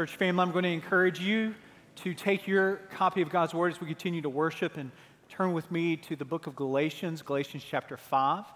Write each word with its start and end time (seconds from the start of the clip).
Church 0.00 0.16
family, 0.16 0.40
I'm 0.40 0.50
going 0.50 0.62
to 0.62 0.70
encourage 0.70 1.20
you 1.20 1.54
to 1.96 2.14
take 2.14 2.48
your 2.48 2.76
copy 2.90 3.20
of 3.20 3.28
God's 3.28 3.52
Word 3.52 3.74
as 3.74 3.82
we 3.82 3.86
continue 3.86 4.22
to 4.22 4.30
worship 4.30 4.78
and 4.78 4.90
turn 5.28 5.52
with 5.52 5.70
me 5.70 5.94
to 5.94 6.16
the 6.16 6.24
book 6.24 6.46
of 6.46 6.56
Galatians, 6.56 7.20
Galatians 7.20 7.62
chapter 7.68 7.98
5, 7.98 8.46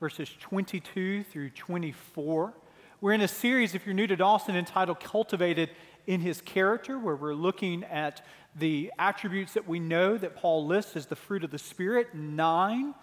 verses 0.00 0.30
22 0.40 1.24
through 1.24 1.50
24. 1.50 2.54
We're 3.02 3.12
in 3.12 3.20
a 3.20 3.28
series, 3.28 3.74
if 3.74 3.84
you're 3.84 3.94
new 3.94 4.06
to 4.06 4.16
Dawson, 4.16 4.56
entitled 4.56 5.00
Cultivated 5.00 5.68
in 6.06 6.22
His 6.22 6.40
Character, 6.40 6.98
where 6.98 7.14
we're 7.14 7.34
looking 7.34 7.84
at 7.84 8.24
the 8.58 8.90
attributes 8.98 9.52
that 9.52 9.68
we 9.68 9.78
know 9.78 10.16
that 10.16 10.34
Paul 10.34 10.64
lists 10.64 10.96
as 10.96 11.04
the 11.04 11.14
fruit 11.14 11.44
of 11.44 11.50
the 11.50 11.58
Spirit, 11.58 12.14
nine, 12.14 12.94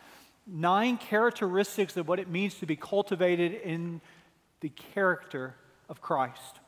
nine 0.48 0.98
characteristics 0.98 1.96
of 1.96 2.08
what 2.08 2.20
it 2.20 2.28
means 2.28 2.56
to 2.56 2.66
be 2.66 2.76
cultivated 2.76 3.54
in 3.54 4.02
the 4.62 4.70
character 4.70 5.54
of 5.88 6.02
Christ. 6.02 6.60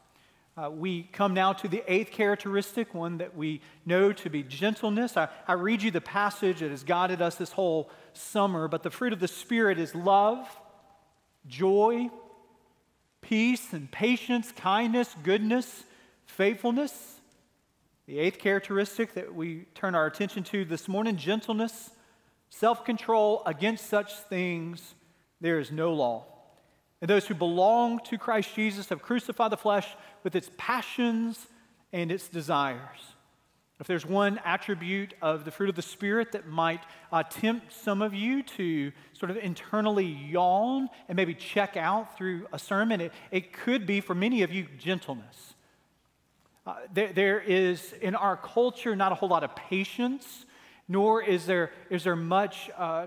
Uh, 0.57 0.69
we 0.69 1.03
come 1.11 1.33
now 1.33 1.51
to 1.51 1.67
the 1.67 1.83
eighth 1.85 2.11
characteristic, 2.11 2.93
one 2.93 3.17
that 3.17 3.35
we 3.35 3.59
know 3.85 4.13
to 4.13 4.29
be 4.29 4.41
gentleness. 4.41 5.17
I, 5.17 5.27
I 5.49 5.53
read 5.53 5.81
you 5.81 5.91
the 5.91 5.99
passage 5.99 6.61
that 6.61 6.71
has 6.71 6.85
guided 6.85 7.21
us 7.21 7.35
this 7.35 7.51
whole 7.51 7.89
summer, 8.13 8.69
but 8.69 8.81
the 8.81 8.89
fruit 8.89 9.11
of 9.11 9.19
the 9.19 9.27
Spirit 9.27 9.77
is 9.77 9.93
love, 9.93 10.47
joy, 11.45 12.09
peace, 13.19 13.73
and 13.73 13.91
patience, 13.91 14.53
kindness, 14.53 15.13
goodness, 15.23 15.83
faithfulness. 16.25 17.19
The 18.05 18.19
eighth 18.19 18.39
characteristic 18.39 19.13
that 19.15 19.35
we 19.35 19.65
turn 19.75 19.93
our 19.93 20.05
attention 20.05 20.45
to 20.45 20.63
this 20.63 20.87
morning 20.87 21.17
gentleness, 21.17 21.89
self 22.49 22.85
control. 22.85 23.43
Against 23.45 23.87
such 23.87 24.13
things, 24.13 24.95
there 25.41 25.59
is 25.59 25.69
no 25.69 25.93
law. 25.93 26.34
And 27.05 27.09
those 27.11 27.27
who 27.27 27.35
belong 27.35 27.99
to 28.05 28.17
Christ 28.17 28.55
Jesus 28.55 28.89
have 28.89 29.03
crucified 29.03 29.51
the 29.51 29.57
flesh 29.57 29.95
with 30.23 30.35
its 30.35 30.49
passions 30.57 31.37
and 31.93 32.11
its 32.11 32.27
desires. 32.27 32.97
If 33.79 33.85
there's 33.85 34.07
one 34.07 34.39
attribute 34.43 35.13
of 35.21 35.45
the 35.45 35.51
fruit 35.51 35.69
of 35.69 35.75
the 35.75 35.83
Spirit 35.83 36.31
that 36.31 36.47
might 36.47 36.81
uh, 37.11 37.21
tempt 37.21 37.71
some 37.71 38.01
of 38.01 38.15
you 38.15 38.41
to 38.57 38.91
sort 39.13 39.29
of 39.29 39.37
internally 39.37 40.07
yawn 40.07 40.89
and 41.07 41.15
maybe 41.15 41.35
check 41.35 41.77
out 41.77 42.17
through 42.17 42.47
a 42.51 42.57
sermon, 42.57 42.99
it, 42.99 43.13
it 43.29 43.53
could 43.53 43.85
be 43.85 44.01
for 44.01 44.15
many 44.15 44.41
of 44.41 44.51
you 44.51 44.65
gentleness. 44.79 45.53
Uh, 46.65 46.73
there, 46.91 47.13
there 47.13 47.39
is 47.39 47.93
in 48.01 48.15
our 48.15 48.35
culture 48.35 48.95
not 48.95 49.11
a 49.11 49.15
whole 49.15 49.29
lot 49.29 49.43
of 49.43 49.55
patience, 49.55 50.47
nor 50.87 51.21
is 51.21 51.45
there, 51.45 51.71
is 51.91 52.03
there 52.03 52.15
much 52.15 52.71
uh, 52.75 53.05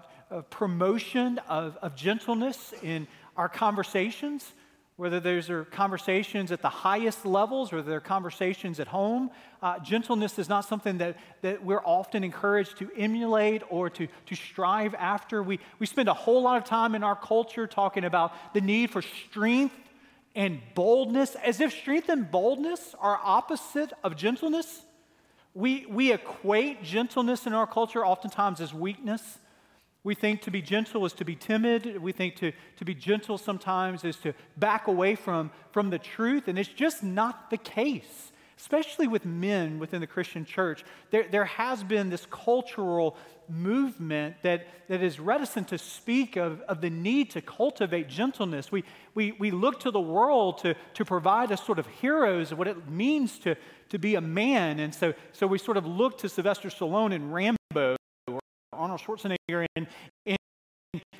promotion 0.51 1.39
of, 1.49 1.77
of 1.83 1.97
gentleness 1.97 2.73
in 2.83 3.09
our 3.39 3.49
conversations, 3.49 4.53
whether 4.97 5.21
those 5.21 5.49
are 5.49 5.65
conversations 5.67 6.51
at 6.51 6.61
the 6.61 6.69
highest 6.69 7.25
levels 7.25 7.73
or 7.73 7.83
they're 7.83 8.01
conversations 8.01 8.81
at 8.81 8.89
home. 8.89 9.31
Uh, 9.63 9.79
gentleness 9.79 10.41
is 10.41 10.49
not 10.49 10.65
something 10.65 10.99
that, 10.99 11.17
that 11.43 11.65
we're 11.65 11.85
often 11.85 12.25
encouraged 12.25 12.77
to 12.79 12.91
emulate 12.97 13.63
or 13.71 13.89
to, 13.89 14.09
to 14.27 14.35
strive 14.35 14.93
after. 14.97 15.41
We, 15.41 15.61
we 15.79 15.87
spend 15.87 16.09
a 16.09 16.15
whole 16.15 16.43
lot 16.43 16.57
of 16.57 16.65
time 16.65 16.97
in 16.97 17.05
our 17.05 17.15
culture 17.15 17.69
talking 17.69 18.05
about 18.05 18.33
the 18.55 18.61
need 18.61 18.91
for 18.91 19.03
strength 19.03 19.77
and 20.35 20.61
boldness, 20.75 21.37
as 21.37 21.61
if 21.61 21.73
strength 21.73 22.09
and 22.09 22.29
boldness 22.29 22.97
are 22.99 23.21
opposite 23.23 23.93
of 24.03 24.17
gentleness. 24.17 24.83
We, 25.55 25.87
we 25.87 26.13
equate 26.13 26.83
gentleness 26.83 27.47
in 27.47 27.53
our 27.53 27.69
culture 27.69 28.05
oftentimes 28.05 28.61
as 28.61 28.75
weakness. 28.75 29.39
We 30.09 30.15
think 30.15 30.41
to 30.45 30.51
be 30.51 30.63
gentle 30.63 31.05
is 31.05 31.13
to 31.13 31.25
be 31.27 31.37
timid. 31.37 32.01
We 32.01 32.13
think 32.13 32.37
to, 32.37 32.53
to 32.79 32.85
be 32.87 32.95
gentle 32.95 33.37
sometimes 33.37 34.05
is 34.05 34.17
to 34.21 34.33
back 34.57 34.87
away 34.87 35.17
from, 35.17 35.51
from 35.71 35.91
the 35.91 35.99
truth, 35.99 36.49
and 36.49 36.59
it's 36.59 36.71
just 36.71 37.03
not 37.03 37.51
the 37.51 37.59
case. 37.59 38.33
Especially 38.57 39.07
with 39.07 39.27
men 39.27 39.79
within 39.79 40.01
the 40.01 40.07
Christian 40.07 40.47
church, 40.47 40.83
there, 41.11 41.27
there 41.31 41.45
has 41.45 41.85
been 41.85 42.09
this 42.09 42.27
cultural 42.31 43.19
movement 43.51 44.37
that, 44.41 44.69
that 44.89 45.03
is 45.03 45.21
reticent 45.21 45.69
to 45.69 45.77
speak 45.77 46.37
of, 46.37 46.63
of 46.63 46.81
the 46.81 46.89
need 46.89 47.33
to 47.33 47.43
cultivate 47.43 48.09
gentleness. 48.09 48.73
We, 48.73 48.85
we, 49.15 49.33
we 49.33 49.51
look 49.51 49.79
to 49.81 49.91
the 49.91 50.01
world 50.01 50.57
to, 50.63 50.75
to 50.95 51.05
provide 51.05 51.53
us 51.53 51.63
sort 51.67 51.79
of 51.79 51.87
heroes 52.01 52.51
of 52.51 52.57
what 52.57 52.67
it 52.67 52.89
means 52.89 53.39
to, 53.41 53.57
to 53.91 53.99
be 53.99 54.15
a 54.15 54.23
man. 54.23 54.81
And 54.81 54.95
so, 54.95 55.13
so 55.35 55.47
we 55.47 55.59
sort 55.59 55.77
of 55.77 55.85
look 55.85 56.17
to 56.21 56.31
Sylvester 56.31 56.71
Stallone 56.71 57.15
and 57.15 57.31
Rambo 57.31 57.98
Arnold 58.79 59.01
Schwarzenegger 59.01 59.67
and, 59.77 59.87
and 60.25 60.39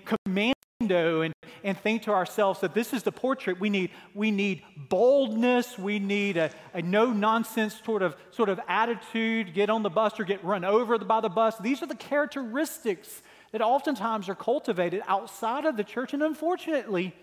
Commando 0.05 1.23
and, 1.23 1.35
and 1.65 1.77
think 1.77 2.03
to 2.05 2.13
ourselves 2.13 2.61
that 2.61 2.73
this 2.73 2.95
is 2.95 3.03
the 3.03 3.13
portrait 3.13 3.61
we 3.61 3.69
need. 3.69 3.91
We 4.15 4.31
need 4.31 4.63
boldness. 4.89 5.77
We 5.77 5.99
need 5.99 6.37
a, 6.37 6.51
a 6.73 6.81
no 6.81 7.13
nonsense 7.13 7.81
sort 7.85 8.03
of, 8.03 8.17
sort 8.31 8.49
of 8.49 8.61
attitude, 8.69 9.53
get 9.55 9.71
on 9.71 9.83
the 9.83 9.91
bus 9.91 10.19
or 10.19 10.25
get 10.25 10.43
run 10.45 10.65
over 10.65 10.99
by 10.99 11.21
the 11.21 11.29
bus. 11.29 11.59
These 11.59 11.83
are 11.83 11.87
the 11.87 11.97
characteristics 11.97 13.23
that 13.53 13.61
oftentimes 13.61 14.29
are 14.29 14.35
cultivated 14.35 15.03
outside 15.07 15.65
of 15.65 15.77
the 15.77 15.85
church 15.85 16.15
and 16.15 16.23
unfortunately 16.23 17.15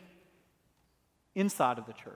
inside 1.33 1.77
of 1.77 1.85
the 1.85 1.93
church. 1.93 2.15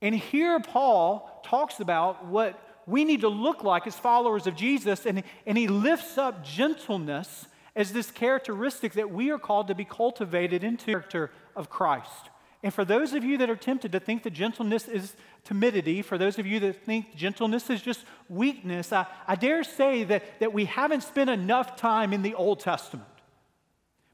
And 0.00 0.14
here 0.14 0.58
Paul 0.60 1.40
talks 1.44 1.80
about 1.80 2.26
what 2.26 2.58
we 2.86 3.04
need 3.04 3.20
to 3.22 3.28
look 3.28 3.62
like 3.62 3.86
as 3.86 3.96
followers 3.96 4.46
of 4.46 4.56
Jesus. 4.56 5.06
And, 5.06 5.22
and 5.46 5.56
he 5.58 5.68
lifts 5.68 6.18
up 6.18 6.44
gentleness 6.44 7.46
as 7.74 7.92
this 7.92 8.10
characteristic 8.10 8.94
that 8.94 9.10
we 9.10 9.30
are 9.30 9.38
called 9.38 9.68
to 9.68 9.74
be 9.74 9.84
cultivated 9.84 10.62
into 10.64 10.86
the 10.86 10.92
character 10.92 11.30
of 11.56 11.70
Christ. 11.70 12.30
And 12.62 12.72
for 12.72 12.84
those 12.84 13.12
of 13.12 13.24
you 13.24 13.38
that 13.38 13.50
are 13.50 13.56
tempted 13.56 13.92
to 13.92 14.00
think 14.00 14.22
that 14.22 14.30
gentleness 14.30 14.86
is 14.86 15.16
timidity, 15.44 16.00
for 16.00 16.16
those 16.16 16.38
of 16.38 16.46
you 16.46 16.60
that 16.60 16.84
think 16.84 17.16
gentleness 17.16 17.68
is 17.70 17.82
just 17.82 18.04
weakness, 18.28 18.92
I, 18.92 19.06
I 19.26 19.34
dare 19.34 19.64
say 19.64 20.04
that, 20.04 20.38
that 20.38 20.52
we 20.52 20.66
haven't 20.66 21.02
spent 21.02 21.28
enough 21.28 21.74
time 21.76 22.12
in 22.12 22.22
the 22.22 22.34
Old 22.34 22.60
Testament. 22.60 23.08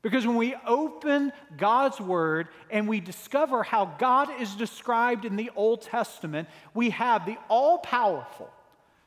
Because 0.01 0.27
when 0.27 0.37
we 0.37 0.55
open 0.67 1.33
God's 1.57 2.01
Word 2.01 2.49
and 2.71 2.89
we 2.89 3.01
discover 3.01 3.62
how 3.62 3.97
God 3.99 4.31
is 4.41 4.55
described 4.55 5.25
in 5.25 5.37
the 5.37 5.51
Old 5.57 5.83
Testament, 5.83 6.49
we 6.73 6.91
have 6.91 7.27
the 7.27 7.37
all 7.49 7.78
powerful, 7.78 8.49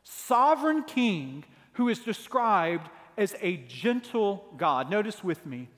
sovereign 0.04 0.84
king 0.84 1.44
who 1.74 1.90
is 1.90 2.00
described 2.00 2.90
as 3.18 3.36
a 3.42 3.58
gentle 3.58 4.46
God. 4.58 4.90
Notice 4.90 5.24
with 5.24 5.46
me 5.46 5.70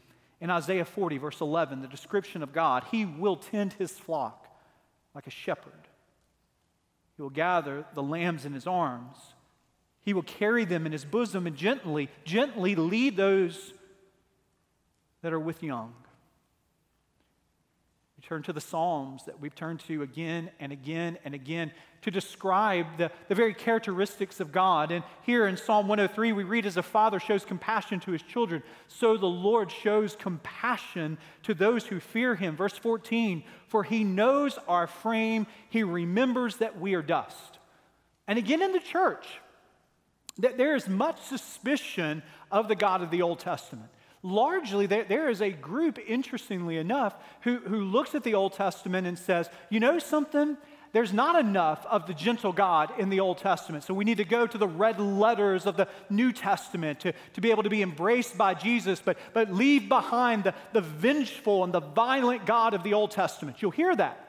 in 0.42 0.50
Isaiah 0.50 0.86
40, 0.86 1.18
verse 1.18 1.42
11, 1.42 1.82
the 1.82 1.88
description 1.88 2.44
of 2.44 2.54
God 2.54 2.86
He 2.92 3.06
will 3.06 3.36
tend 3.36 3.74
His 3.74 3.92
flock 3.92 4.48
like 5.14 5.28
a 5.28 5.32
shepherd. 5.32 5.88
He 7.16 7.22
will 7.22 7.30
gather 7.30 7.86
the 7.94 8.04
lambs 8.04 8.46
in 8.46 8.54
His 8.54 8.68
arms. 8.68 9.18
He 10.02 10.14
will 10.14 10.24
carry 10.24 10.66
them 10.66 10.86
in 10.86 10.92
His 10.92 11.06
bosom 11.06 11.48
and 11.48 11.56
gently, 11.56 12.10
gently 12.26 12.76
lead 12.76 13.16
those 13.16 13.74
that 15.22 15.34
are 15.34 15.40
with 15.40 15.64
young 15.64 15.94
turn 18.24 18.42
to 18.42 18.54
the 18.54 18.62
Psalms 18.62 19.26
that 19.26 19.40
we've 19.42 19.54
turned 19.54 19.82
to 19.82 20.02
again 20.02 20.50
and 20.60 20.72
again 20.72 21.18
and 21.26 21.34
again 21.34 21.72
to 22.02 22.10
describe 22.10 22.86
the, 22.98 23.12
the 23.28 23.36
very 23.36 23.54
characteristics 23.54 24.40
of 24.40 24.52
God. 24.52 24.92
And 24.92 25.04
here 25.24 25.46
in 25.46 25.58
Psalm 25.58 25.88
103, 25.88 26.32
we 26.32 26.44
read, 26.44 26.66
As 26.66 26.78
a 26.78 26.84
father 26.84 27.20
shows 27.20 27.44
compassion 27.44 28.00
to 28.02 28.12
his 28.12 28.22
children, 28.22 28.64
so 28.88 29.18
the 29.18 29.26
Lord 29.26 29.72
shows 29.72 30.16
compassion 30.16 31.18
to 31.44 31.54
those 31.54 31.86
who 31.86 32.00
fear 32.00 32.36
him. 32.36 32.56
Verse 32.56 32.78
14, 32.78 33.44
For 33.68 33.84
he 33.84 34.06
knows 34.06 34.58
our 34.70 34.88
frame, 34.88 35.46
he 35.70 35.84
remembers 35.84 36.58
that 36.58 36.80
we 36.80 36.94
are 36.94 37.02
dust. 37.02 37.60
And 38.28 38.40
again 38.40 38.62
in 38.62 38.72
the 38.72 38.80
church, 38.80 39.28
that 40.38 40.58
there 40.58 40.76
is 40.76 40.88
much 40.88 41.22
suspicion 41.22 42.24
of 42.52 42.70
the 42.70 42.76
God 42.76 43.02
of 43.02 43.12
the 43.12 43.22
Old 43.22 43.40
Testament 43.40 43.90
largely 44.24 44.86
there, 44.88 45.04
there 45.04 45.30
is 45.30 45.42
a 45.42 45.52
group, 45.52 46.00
interestingly 46.08 46.78
enough, 46.78 47.16
who, 47.42 47.58
who 47.58 47.84
looks 47.84 48.16
at 48.16 48.24
the 48.24 48.34
Old 48.34 48.54
Testament 48.54 49.06
and 49.06 49.20
says, 49.20 49.50
you 49.70 49.80
know 49.80 50.00
something? 50.00 50.58
There's 50.94 51.12
not 51.12 51.40
enough 51.40 51.86
of 51.88 52.06
the 52.06 52.14
gentle 52.14 52.54
God 52.54 52.94
in 53.00 53.10
the 53.10 53.20
Old 53.20 53.40
Testament. 53.40 53.84
So 53.84 53.94
we 53.94 54.06
need 54.06 54.18
to 54.18 54.24
go 54.24 54.48
to 54.48 54.58
the 54.58 54.68
red 54.68 55.00
letters 55.00 55.66
of 55.66 55.76
the 55.76 55.88
New 56.10 56.32
Testament 56.32 57.02
to, 57.02 57.14
to 57.34 57.42
be 57.42 57.52
able 57.52 57.64
to 57.64 57.70
be 57.70 57.82
embraced 57.82 58.38
by 58.38 58.54
Jesus, 58.54 59.02
but, 59.04 59.18
but 59.34 59.52
leave 59.52 59.90
behind 59.90 60.44
the, 60.44 60.54
the 60.72 60.82
vengeful 60.82 61.64
and 61.64 61.74
the 61.74 61.82
violent 61.82 62.46
God 62.46 62.74
of 62.74 62.84
the 62.84 62.94
Old 62.94 63.12
Testament. 63.12 63.62
You'll 63.62 63.72
hear 63.72 63.96
that. 63.96 64.20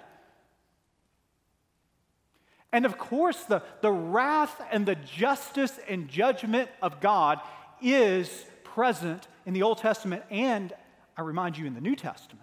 And 2.73 2.87
of 2.87 2.99
course, 2.99 3.41
the, 3.45 3.63
the 3.83 3.93
wrath 3.93 4.61
and 4.73 4.87
the 4.87 4.97
justice 4.97 5.79
and 5.87 6.09
judgment 6.09 6.71
of 6.83 7.01
God 7.01 7.41
is 7.81 8.47
present 8.75 9.29
in 9.47 9.55
the 9.55 9.63
Old 9.63 9.79
Testament 9.79 10.25
and, 10.31 10.73
I 11.17 11.23
remind 11.23 11.57
you, 11.57 11.67
in 11.67 11.75
the 11.75 11.81
New 11.81 11.95
Testament. 11.95 12.43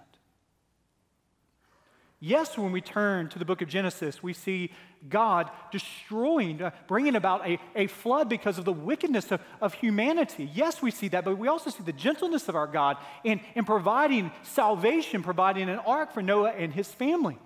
Yes, 2.23 2.55
when 2.55 2.71
we 2.71 2.81
turn 2.81 3.29
to 3.29 3.39
the 3.39 3.45
book 3.45 3.63
of 3.63 3.67
Genesis, 3.67 4.21
we 4.21 4.33
see 4.33 4.71
God 5.09 5.49
destroying, 5.71 6.61
uh, 6.61 6.69
bringing 6.87 7.15
about 7.15 7.47
a, 7.47 7.59
a 7.75 7.87
flood 7.87 8.29
because 8.29 8.59
of 8.59 8.65
the 8.65 8.71
wickedness 8.71 9.31
of, 9.31 9.41
of 9.59 9.73
humanity. 9.73 10.47
Yes, 10.53 10.83
we 10.83 10.91
see 10.91 11.07
that, 11.07 11.25
but 11.25 11.39
we 11.39 11.47
also 11.47 11.71
see 11.71 11.83
the 11.83 11.91
gentleness 11.91 12.47
of 12.47 12.55
our 12.55 12.67
God 12.67 12.97
in, 13.23 13.41
in 13.55 13.65
providing 13.65 14.31
salvation, 14.43 15.23
providing 15.23 15.67
an 15.67 15.79
ark 15.79 16.13
for 16.13 16.21
Noah 16.21 16.51
and 16.51 16.71
his 16.71 16.87
family. 16.87 17.39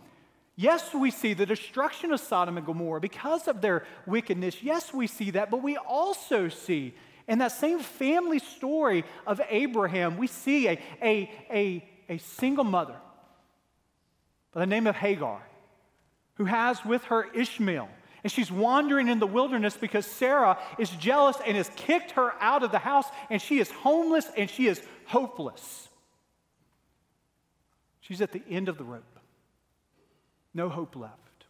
Yes, 0.58 0.94
we 0.94 1.10
see 1.10 1.34
the 1.34 1.46
destruction 1.46 2.12
of 2.12 2.20
Sodom 2.20 2.58
and 2.58 2.66
Gomorrah 2.66 3.02
because 3.02 3.48
of 3.48 3.62
their 3.62 3.86
wickedness. 4.06 4.62
Yes, 4.62 4.94
we 4.94 5.08
see 5.08 5.32
that, 5.32 5.50
but 5.50 5.64
we 5.64 5.78
also 5.78 6.50
see 6.50 6.94
in 7.28 7.40
that 7.40 7.52
same 7.52 7.80
family 7.80 8.40
story 8.40 9.04
of 9.26 9.42
Abraham, 9.50 10.18
we 10.18 10.28
see 10.28 10.68
a, 10.68 10.80
a, 11.02 11.32
a, 11.52 11.90
a 12.10 12.18
single 12.20 12.64
mother 12.64 12.96
by 14.54 14.62
the 14.62 14.66
name 14.66 14.88
of 14.88 14.96
Hagar 14.96 15.42
who 16.36 16.46
has 16.46 16.84
with 16.86 17.04
her 17.06 17.26
Ishmael. 17.34 17.90
And 18.24 18.32
she's 18.32 18.52
wandering 18.52 19.08
in 19.08 19.20
the 19.20 19.28
wilderness 19.28 19.78
because 19.78 20.06
Sarah 20.06 20.58
is 20.80 20.90
jealous 20.92 21.38
and 21.46 21.56
has 21.56 21.70
kicked 21.76 22.12
her 22.12 22.34
out 22.40 22.64
of 22.64 22.72
the 22.72 22.80
house, 22.80 23.06
and 23.30 23.40
she 23.40 23.60
is 23.60 23.70
homeless 23.70 24.28
and 24.36 24.50
she 24.50 24.68
is 24.68 24.82
hopeless. 25.06 25.88
She's 28.02 28.22
at 28.22 28.32
the 28.32 28.42
end 28.50 28.68
of 28.68 28.78
the 28.78 28.84
rope 28.84 29.04
no 30.56 30.70
hope 30.70 30.96
left. 30.96 31.46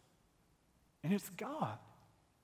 And 1.04 1.13
it's 1.13 1.30
God. 1.30 1.77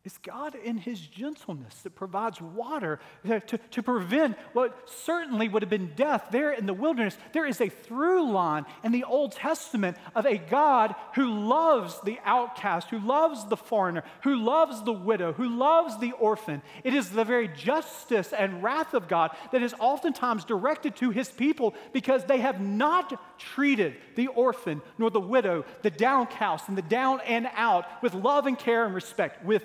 It's 0.03 0.17
God 0.17 0.55
in 0.55 0.77
His 0.77 0.99
gentleness 0.99 1.75
that 1.83 1.93
provides 1.93 2.41
water 2.41 2.99
to, 3.23 3.39
to, 3.39 3.83
prevent 3.83 4.35
what 4.53 4.89
certainly 4.89 5.47
would 5.47 5.61
have 5.61 5.69
been 5.69 5.91
death 5.95 6.29
there 6.31 6.51
in 6.51 6.65
the 6.65 6.73
wilderness. 6.73 7.15
There 7.33 7.45
is 7.45 7.61
a 7.61 7.69
through 7.69 8.31
line 8.31 8.65
in 8.83 8.93
the 8.93 9.03
Old 9.03 9.33
Testament 9.33 9.97
of 10.15 10.25
a 10.25 10.39
God 10.39 10.95
who 11.13 11.29
loves 11.29 12.01
the 12.01 12.17
outcast, 12.25 12.89
who 12.89 12.97
loves 12.97 13.45
the 13.45 13.57
foreigner, 13.57 14.03
who 14.23 14.37
loves 14.37 14.81
the 14.81 14.91
widow, 14.91 15.33
who 15.33 15.47
loves 15.47 15.99
the 15.99 16.13
orphan. 16.13 16.63
It 16.83 16.95
is 16.95 17.11
the 17.11 17.23
very 17.23 17.47
justice 17.47 18.33
and 18.33 18.63
wrath 18.63 18.95
of 18.95 19.07
God 19.07 19.35
that 19.51 19.61
is 19.61 19.75
oftentimes 19.77 20.45
directed 20.45 20.95
to 20.95 21.11
His 21.11 21.29
people 21.29 21.75
because 21.93 22.25
they 22.25 22.39
have 22.39 22.59
not 22.59 23.21
treated 23.37 23.97
the 24.15 24.27
orphan 24.29 24.81
nor 24.97 25.11
the 25.11 25.19
widow, 25.19 25.63
the 25.83 25.91
downcast, 25.91 26.69
and 26.69 26.77
the 26.77 26.81
down 26.81 27.21
and 27.27 27.47
out 27.53 27.85
with 28.01 28.15
love 28.15 28.47
and 28.47 28.57
care 28.57 28.83
and 28.83 28.95
respect, 28.95 29.45
with 29.45 29.63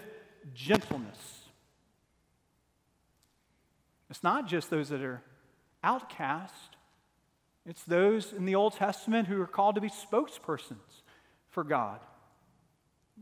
gentleness. 0.55 1.41
It's 4.11 4.23
not 4.23 4.47
just 4.47 4.71
those 4.71 4.89
that 4.91 5.03
are 5.03 5.23
outcast, 5.83 6.77
it's 7.65 7.83
those 7.83 8.33
in 8.33 8.45
the 8.45 8.55
Old 8.55 8.75
Testament 8.75 9.27
who 9.27 9.43
are 9.43 9.47
called 9.47 9.75
to 9.75 9.81
be 9.81 9.89
spokespersons 9.89 11.03
for 11.49 11.65
God. 11.65 11.99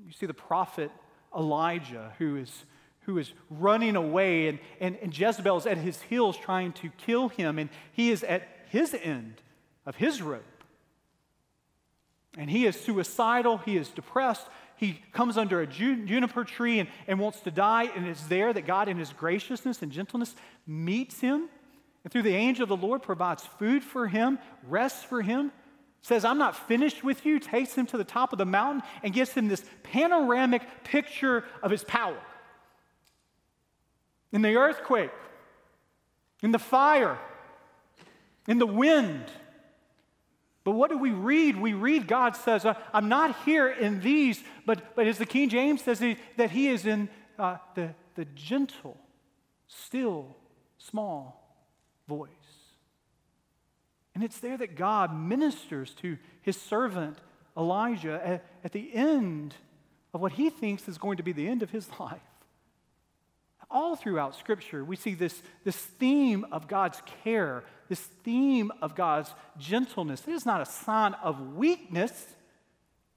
You 0.05 0.13
see 0.13 0.27
the 0.27 0.35
prophet 0.35 0.91
Elijah 1.35 2.13
who 2.19 2.37
is, 2.37 2.65
who 3.01 3.19
is 3.19 3.33
running 3.49 3.97
away, 3.97 4.49
and, 4.49 4.59
and, 4.81 4.97
and 5.03 5.19
Jezebel 5.19 5.57
is 5.57 5.67
at 5.67 5.79
his 5.79 6.03
heels 6.03 6.37
trying 6.37 6.73
to 6.75 6.91
kill 6.99 7.29
him, 7.29 7.59
and 7.59 7.71
he 7.93 8.11
is 8.11 8.23
at 8.23 8.47
his 8.69 8.95
end 9.03 9.41
of 9.87 9.97
his 9.97 10.21
rope. 10.21 10.43
And 12.37 12.51
he 12.51 12.67
is 12.67 12.79
suicidal, 12.79 13.59
he 13.59 13.77
is 13.77 13.89
depressed, 13.89 14.47
he 14.85 15.01
comes 15.13 15.39
under 15.39 15.61
a 15.61 15.67
juniper 15.67 16.45
tree 16.45 16.79
and, 16.79 16.89
and 17.07 17.19
wants 17.19 17.41
to 17.41 17.51
die, 17.51 17.85
and 17.95 18.07
it's 18.07 18.25
there 18.25 18.53
that 18.53 18.67
God, 18.67 18.89
in 18.89 18.99
his 18.99 19.13
graciousness 19.13 19.83
and 19.83 19.91
gentleness, 19.91 20.35
meets 20.67 21.21
him. 21.21 21.49
And 22.03 22.13
through 22.13 22.23
the 22.23 22.35
angel 22.35 22.65
of 22.65 22.69
the 22.69 22.77
Lord, 22.77 23.03
provides 23.03 23.45
food 23.59 23.83
for 23.83 24.07
him, 24.07 24.39
rest 24.69 25.07
for 25.07 25.23
him, 25.23 25.53
says, 26.03 26.25
I'm 26.25 26.37
not 26.37 26.69
finished 26.69 27.03
with 27.03 27.25
you, 27.25 27.39
takes 27.39 27.75
him 27.75 27.87
to 27.87 27.97
the 27.97 28.05
top 28.05 28.33
of 28.33 28.39
the 28.39 28.45
mountain, 28.45 28.83
and 29.03 29.15
gives 29.15 29.33
him 29.33 29.49
this 29.49 29.65
panoramic 29.83 30.63
picture 30.85 31.45
of 31.63 31.71
his 31.71 31.83
power. 31.83 32.19
In 34.33 34.43
the 34.43 34.57
earthquake, 34.57 35.13
in 36.43 36.53
the 36.53 36.59
fire, 36.59 37.19
in 38.47 38.59
the 38.59 38.67
wind, 38.67 39.25
but 40.65 40.73
what 40.73 40.91
do 40.91 40.97
we 40.97 41.11
read? 41.11 41.61
We 41.61 41.75
read 41.75 42.09
God 42.09 42.35
says, 42.35 42.65
uh, 42.65 42.75
I'm 42.93 43.09
not 43.11 43.37
here 43.45 43.69
in 43.69 44.01
these, 44.01 44.43
but, 44.65 44.97
but 44.97 45.07
as 45.07 45.19
the 45.19 45.27
King 45.27 45.51
James 45.51 45.83
says, 45.83 46.01
he, 46.01 46.17
that 46.39 46.51
he 46.51 46.69
is 46.69 46.87
in 46.87 47.11
uh, 47.39 47.59
the, 47.75 47.95
the 48.15 48.25
gentle, 48.35 48.97
still, 49.69 50.35
small 50.79 51.59
voice. 52.09 52.31
And 54.15 54.25
it's 54.25 54.41
there 54.41 54.57
that 54.57 54.77
God 54.77 55.15
ministers 55.15 55.93
to 55.97 56.17
his 56.41 56.59
servant 56.59 57.19
Elijah 57.57 58.21
at, 58.25 58.45
at 58.65 58.73
the 58.73 58.95
end 58.95 59.55
of 60.15 60.21
what 60.21 60.33
he 60.33 60.49
thinks 60.49 60.89
is 60.89 60.97
going 60.97 61.19
to 61.19 61.23
be 61.23 61.33
the 61.33 61.47
end 61.47 61.63
of 61.63 61.71
his 61.71 61.89
life. 62.01 62.21
All 63.71 63.97
throughout 63.97 64.37
Scripture, 64.37 64.85
we 64.85 64.97
see 64.97 65.15
this, 65.15 65.43
this 65.65 65.77
theme 65.77 66.47
of 66.53 66.69
God's 66.69 67.03
care 67.23 67.65
this 67.89 68.01
theme 68.01 68.73
of 68.83 68.95
God's 68.95 69.33
gentleness. 69.59 70.23
It 70.27 70.33
is 70.33 70.47
not 70.47 70.61
a 70.61 70.67
sign 70.67 71.15
of 71.15 71.55
weakness, 71.55 72.27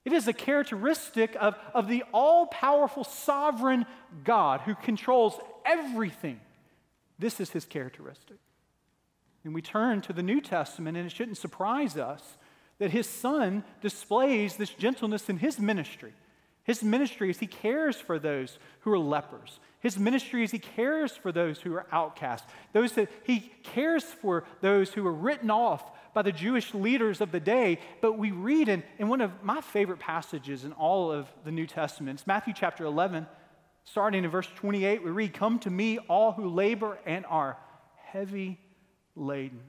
it 0.04 0.12
is 0.12 0.26
a 0.26 0.32
characteristic 0.32 1.36
of, 1.38 1.54
of 1.74 1.86
the 1.86 2.02
all 2.12 2.46
powerful 2.46 3.04
sovereign 3.04 3.84
God 4.24 4.62
who 4.62 4.74
controls 4.74 5.38
everything. 5.66 6.40
This 7.18 7.40
is 7.40 7.50
his 7.50 7.66
characteristic. 7.66 8.38
And 9.44 9.54
we 9.54 9.60
turn 9.60 10.00
to 10.02 10.12
the 10.12 10.22
New 10.22 10.40
Testament, 10.40 10.96
and 10.96 11.06
it 11.06 11.12
shouldn't 11.12 11.36
surprise 11.36 11.96
us 11.96 12.38
that 12.78 12.90
his 12.90 13.08
son 13.08 13.64
displays 13.80 14.56
this 14.56 14.70
gentleness 14.70 15.28
in 15.28 15.38
his 15.38 15.58
ministry. 15.58 16.12
His 16.62 16.82
ministry 16.82 17.30
is 17.30 17.38
he 17.38 17.46
cares 17.46 17.96
for 17.96 18.18
those 18.18 18.58
who 18.80 18.92
are 18.92 18.98
lepers. 18.98 19.58
His 19.80 19.98
ministry 19.98 20.42
is 20.42 20.50
he 20.50 20.58
cares 20.58 21.12
for 21.12 21.30
those 21.30 21.60
who 21.60 21.74
are 21.74 21.86
outcast. 21.92 22.44
Those 22.72 22.92
that 22.92 23.08
he 23.24 23.52
cares 23.62 24.02
for 24.02 24.44
those 24.60 24.92
who 24.92 25.06
are 25.06 25.12
written 25.12 25.50
off 25.50 25.92
by 26.14 26.22
the 26.22 26.32
Jewish 26.32 26.74
leaders 26.74 27.20
of 27.20 27.30
the 27.30 27.38
day. 27.38 27.78
But 28.00 28.18
we 28.18 28.32
read 28.32 28.68
in, 28.68 28.82
in 28.98 29.08
one 29.08 29.20
of 29.20 29.42
my 29.42 29.60
favorite 29.60 30.00
passages 30.00 30.64
in 30.64 30.72
all 30.72 31.12
of 31.12 31.28
the 31.44 31.52
New 31.52 31.66
Testament, 31.66 32.18
it's 32.18 32.26
Matthew 32.26 32.54
chapter 32.56 32.84
11, 32.84 33.26
starting 33.84 34.24
in 34.24 34.30
verse 34.30 34.48
28, 34.56 35.04
we 35.04 35.10
read, 35.10 35.32
Come 35.32 35.60
to 35.60 35.70
me, 35.70 35.98
all 35.98 36.32
who 36.32 36.48
labor 36.48 36.98
and 37.06 37.24
are 37.26 37.56
heavy 37.94 38.58
laden. 39.14 39.62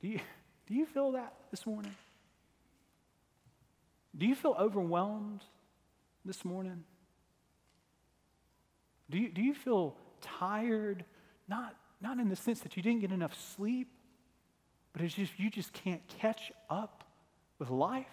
Do 0.00 0.08
you, 0.08 0.20
do 0.68 0.74
you 0.74 0.86
feel 0.86 1.12
that 1.12 1.34
this 1.50 1.66
morning? 1.66 1.94
Do 4.16 4.26
you 4.26 4.36
feel 4.36 4.54
overwhelmed 4.58 5.42
this 6.24 6.44
morning? 6.44 6.84
Do 9.10 9.18
you, 9.18 9.28
do 9.28 9.42
you 9.42 9.54
feel 9.54 9.96
tired? 10.20 11.04
Not, 11.48 11.76
not 12.00 12.18
in 12.18 12.28
the 12.28 12.36
sense 12.36 12.60
that 12.60 12.76
you 12.76 12.82
didn't 12.82 13.00
get 13.00 13.12
enough 13.12 13.38
sleep, 13.56 13.88
but 14.92 15.02
it's 15.02 15.14
just 15.14 15.32
you 15.38 15.50
just 15.50 15.72
can't 15.72 16.02
catch 16.20 16.52
up 16.70 17.04
with 17.58 17.70
life. 17.70 18.06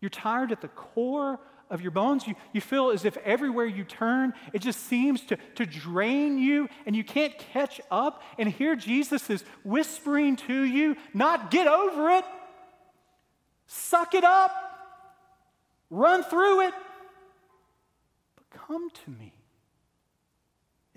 You're 0.00 0.10
tired 0.10 0.52
at 0.52 0.60
the 0.60 0.68
core 0.68 1.40
of 1.70 1.80
your 1.80 1.90
bones. 1.90 2.26
You, 2.26 2.34
you 2.52 2.60
feel 2.60 2.90
as 2.90 3.04
if 3.04 3.16
everywhere 3.18 3.66
you 3.66 3.84
turn, 3.84 4.34
it 4.52 4.60
just 4.60 4.80
seems 4.86 5.22
to, 5.22 5.38
to 5.56 5.66
drain 5.66 6.38
you 6.38 6.68
and 6.86 6.94
you 6.94 7.02
can't 7.04 7.36
catch 7.38 7.80
up. 7.90 8.22
And 8.38 8.48
here 8.48 8.76
Jesus 8.76 9.30
is 9.30 9.42
whispering 9.64 10.36
to 10.36 10.62
you, 10.62 10.96
not 11.14 11.50
get 11.50 11.66
over 11.66 12.10
it, 12.10 12.24
Suck 13.66 14.14
it 14.14 14.24
up. 14.24 14.52
Run 15.90 16.22
through 16.22 16.68
it. 16.68 16.74
But 18.36 18.60
come 18.66 18.90
to 18.90 19.10
me. 19.10 19.33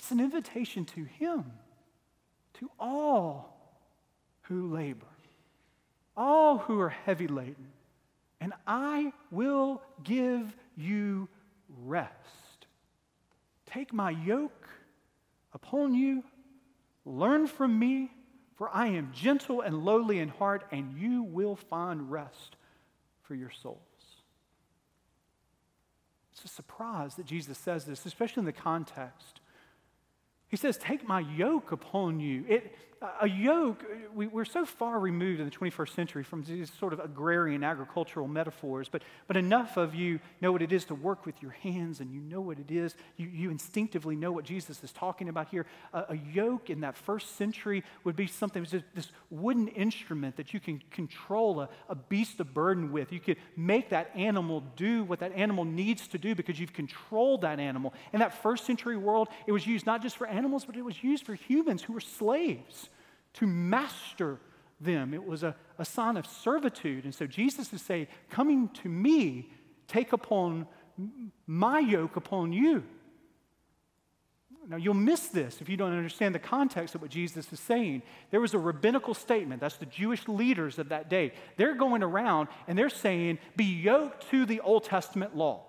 It's 0.08 0.14
an 0.14 0.22
invitation 0.22 0.86
to 0.86 1.04
Him, 1.04 1.44
to 2.60 2.72
all 2.80 3.84
who 4.44 4.74
labor, 4.74 5.06
all 6.16 6.60
who 6.60 6.80
are 6.80 6.88
heavy 6.88 7.28
laden, 7.28 7.74
and 8.40 8.54
I 8.66 9.12
will 9.32 9.82
give 10.06 10.56
you 10.78 11.28
rest. 11.84 12.14
Take 13.66 13.92
my 13.92 14.12
yoke 14.12 14.70
upon 15.52 15.94
you, 15.94 16.24
learn 17.04 17.46
from 17.46 17.78
me, 17.78 18.10
for 18.56 18.70
I 18.74 18.88
am 18.88 19.12
gentle 19.14 19.60
and 19.60 19.84
lowly 19.84 20.20
in 20.20 20.30
heart, 20.30 20.64
and 20.72 20.98
you 20.98 21.24
will 21.24 21.58
find 21.58 22.10
rest 22.10 22.56
for 23.24 23.36
your 23.36 23.52
souls. 23.52 23.82
It's 26.32 26.46
a 26.46 26.48
surprise 26.48 27.16
that 27.16 27.26
Jesus 27.26 27.58
says 27.58 27.84
this, 27.84 28.06
especially 28.06 28.40
in 28.40 28.46
the 28.46 28.54
context. 28.54 29.37
He 30.50 30.58
says, 30.58 30.78
Take 30.78 31.08
my 31.08 31.20
yoke 31.20 31.72
upon 31.72 32.20
you. 32.20 32.46
It, 32.48 32.76
a 33.22 33.30
yoke, 33.30 33.84
we, 34.16 34.28
are 34.36 34.46
so 34.46 34.66
far 34.66 35.00
removed 35.00 35.40
in 35.40 35.46
the 35.46 35.52
21st 35.52 35.94
century 35.94 36.24
from 36.24 36.44
these 36.44 36.72
sort 36.80 36.94
of 36.94 37.00
agrarian 37.00 37.64
agricultural 37.64 38.28
metaphors, 38.28 38.90
but, 38.90 39.04
but 39.28 39.38
enough 39.38 39.78
of 39.78 39.94
you 39.94 40.20
know 40.42 40.52
what 40.52 40.64
it 40.64 40.72
is 40.72 40.86
to 40.86 40.96
work 40.96 41.26
with 41.26 41.40
your 41.42 41.52
hands 41.52 42.00
and 42.00 42.12
you 42.12 42.20
know 42.20 42.42
what 42.42 42.58
it 42.58 42.72
is. 42.72 42.96
You, 43.16 43.28
you 43.28 43.52
instinctively 43.52 44.16
know 44.16 44.32
what 44.32 44.46
Jesus 44.46 44.84
is 44.84 44.92
talking 44.92 45.30
about 45.30 45.50
here. 45.50 45.68
A, 45.94 46.06
a 46.10 46.16
yoke 46.34 46.72
in 46.72 46.82
that 46.82 46.98
first 46.98 47.36
century 47.36 47.84
would 48.04 48.16
be 48.16 48.26
something, 48.26 48.66
just 48.66 48.86
this 48.96 49.12
wooden 49.30 49.68
instrument 49.70 50.36
that 50.38 50.54
you 50.54 50.60
can 50.60 50.82
control 50.90 51.60
a, 51.62 51.70
a 51.90 51.96
beast 51.96 52.40
of 52.40 52.54
burden 52.54 52.92
with. 52.92 53.12
You 53.12 53.20
could 53.20 53.38
make 53.56 53.90
that 53.90 54.10
animal 54.16 54.64
do 54.76 55.04
what 55.04 55.20
that 55.20 55.34
animal 55.34 55.66
needs 55.66 56.08
to 56.10 56.18
do 56.18 56.34
because 56.34 56.60
you've 56.60 56.74
controlled 56.74 57.42
that 57.42 57.60
animal. 57.60 57.94
In 58.12 58.20
that 58.20 58.42
first 58.42 58.66
century 58.66 58.98
world, 58.98 59.28
it 59.46 59.52
was 59.52 59.68
used 59.68 59.86
not 59.86 60.02
just 60.02 60.18
for 60.18 60.26
animals, 60.26 60.66
but 60.66 60.76
it 60.76 60.84
was 60.84 61.04
used 61.04 61.26
for 61.26 61.36
humans 61.36 61.84
who 61.84 61.94
were 61.94 62.00
slaves 62.00 62.88
to 63.38 63.48
master 63.48 64.40
them. 64.80 65.14
It 65.14 65.26
was 65.26 65.44
a, 65.44 65.56
a 65.78 65.86
sign 65.86 66.18
of 66.18 66.26
servitude. 66.26 67.04
And 67.04 67.14
so 67.14 67.26
Jesus 67.26 67.74
is 67.74 67.82
saying, 67.82 68.08
Coming 68.30 68.70
to 68.84 68.90
me, 68.90 69.50
take 69.88 70.14
upon 70.14 70.68
my 71.46 71.80
yoke 71.80 72.16
upon 72.16 72.54
you. 72.54 72.84
Now, 74.70 74.76
you'll 74.76 74.96
miss 74.96 75.28
this 75.30 75.62
if 75.62 75.70
you 75.70 75.78
don't 75.78 75.94
understand 75.94 76.36
the 76.36 76.40
context 76.40 76.94
of 76.94 77.02
what 77.02 77.10
Jesus 77.10 77.54
is 77.54 77.60
saying. 77.60 78.02
There 78.32 78.42
was 78.42 78.54
a 78.54 78.60
rabbinical 78.60 79.14
statement, 79.14 79.62
that's 79.62 79.78
the 79.78 79.86
Jewish 79.86 80.28
leaders 80.28 80.78
of 80.78 80.90
that 80.90 81.10
day. 81.10 81.32
They're 81.56 81.76
going 81.76 82.04
around 82.04 82.50
and 82.68 82.78
they're 82.78 82.90
saying, 82.90 83.40
Be 83.56 83.64
yoked 83.64 84.30
to 84.32 84.46
the 84.46 84.60
Old 84.60 84.84
Testament 84.84 85.36
law. 85.36 85.64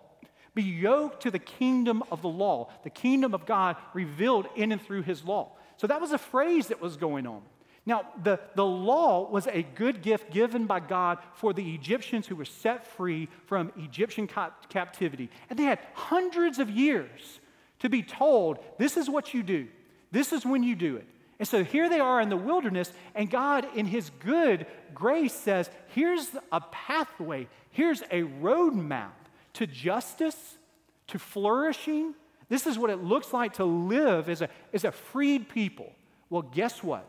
Be 0.55 0.63
yoked 0.63 1.23
to 1.23 1.31
the 1.31 1.39
kingdom 1.39 2.03
of 2.11 2.23
the 2.23 2.29
law, 2.29 2.71
the 2.83 2.91
kingdom 2.91 3.35
of 3.35 3.47
God 3.47 3.77
revealed 3.95 4.49
in 4.57 4.73
and 4.73 4.83
through 4.83 5.03
his 5.03 5.23
law. 5.23 5.53
So 5.77 5.87
that 5.87 6.01
was 6.01 6.11
a 6.11 6.19
phrase 6.19 6.67
that 6.69 6.81
was 6.81 6.97
going 6.97 7.27
on. 7.27 7.43
Now, 7.89 8.03
the, 8.23 8.39
the 8.55 8.67
law 8.67 9.31
was 9.31 9.47
a 9.47 9.63
good 9.63 10.03
gift 10.03 10.31
given 10.31 10.67
by 10.67 10.79
God 10.79 11.17
for 11.33 11.55
the 11.55 11.75
Egyptians 11.75 12.27
who 12.27 12.37
were 12.37 12.45
set 12.45 12.87
free 12.87 13.31
from 13.47 13.73
Egyptian 13.79 14.27
cap- 14.27 14.69
captivity. 14.69 15.31
And 15.49 15.59
they 15.59 15.63
had 15.63 15.79
hundreds 15.95 16.59
of 16.59 16.69
years 16.69 17.41
to 17.79 17.89
be 17.89 18.03
told, 18.03 18.59
this 18.77 18.99
is 18.99 19.09
what 19.09 19.33
you 19.33 19.43
do, 19.43 19.69
this 20.13 20.35
is 20.35 20.45
when 20.45 20.63
you 20.63 20.77
do 20.77 20.97
it. 20.97 21.07
And 21.39 21.49
so 21.49 21.65
here 21.65 21.89
they 21.89 21.99
are 21.99 22.21
in 22.21 22.29
the 22.29 22.37
wilderness, 22.37 22.93
and 23.15 23.31
God, 23.31 23.67
in 23.75 23.87
His 23.87 24.11
good 24.21 24.67
grace, 24.93 25.33
says, 25.33 25.71
here's 25.95 26.29
a 26.53 26.61
pathway, 26.61 27.49
here's 27.71 28.03
a 28.11 28.25
roadmap 28.43 29.13
to 29.55 29.67
justice, 29.67 30.59
to 31.07 31.19
flourishing. 31.19 32.13
This 32.51 32.67
is 32.67 32.79
what 32.79 32.91
it 32.91 33.03
looks 33.03 33.33
like 33.33 33.55
to 33.55 33.65
live 33.65 34.29
as 34.29 34.43
a, 34.43 34.51
as 34.75 34.85
a 34.85 34.93
freed 34.93 35.49
people. 35.49 35.91
Well, 36.29 36.43
guess 36.43 36.83
what? 36.83 37.09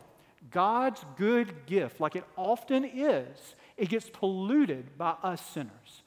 God's 0.50 1.04
good 1.16 1.66
gift, 1.66 2.00
like 2.00 2.16
it 2.16 2.24
often 2.36 2.84
is, 2.84 3.54
it 3.76 3.88
gets 3.88 4.10
polluted 4.10 4.98
by 4.98 5.14
us 5.22 5.44
sinners. 5.44 6.02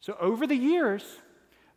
So 0.00 0.16
over 0.20 0.46
the 0.46 0.56
years, 0.56 1.04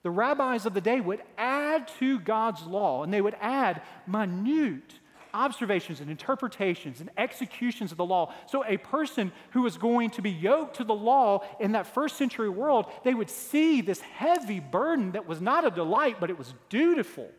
the 0.04 0.12
rabbis 0.12 0.66
of 0.66 0.74
the 0.74 0.82
day 0.82 1.00
would 1.00 1.22
add 1.38 1.88
to 2.00 2.20
God's 2.20 2.64
law, 2.64 3.04
and 3.04 3.14
they 3.14 3.22
would 3.22 3.36
add 3.40 3.82
minute 4.06 5.00
observations 5.34 6.00
and 6.00 6.12
interpretations 6.12 7.00
and 7.00 7.10
executions 7.18 7.92
of 7.92 7.98
the 7.98 8.06
law. 8.06 8.34
So, 8.46 8.64
a 8.66 8.78
person 8.78 9.32
who 9.52 9.64
was 9.64 9.78
going 9.78 10.12
to 10.12 10.22
be 10.22 10.30
yoked 10.30 10.76
to 10.78 10.84
the 10.84 10.94
law 10.94 11.44
in 11.60 11.72
that 11.72 11.88
first 11.88 12.18
century 12.18 12.50
world, 12.50 12.86
they 13.04 13.14
would 13.14 13.30
see 13.30 13.82
this 13.82 14.00
heavy 14.02 14.60
burden 14.60 15.14
that 15.14 15.28
was 15.28 15.42
not 15.42 15.66
a 15.66 15.72
delight, 15.72 16.18
but 16.20 16.30
it 16.30 16.38
was 16.38 16.54
dutiful, 16.70 17.30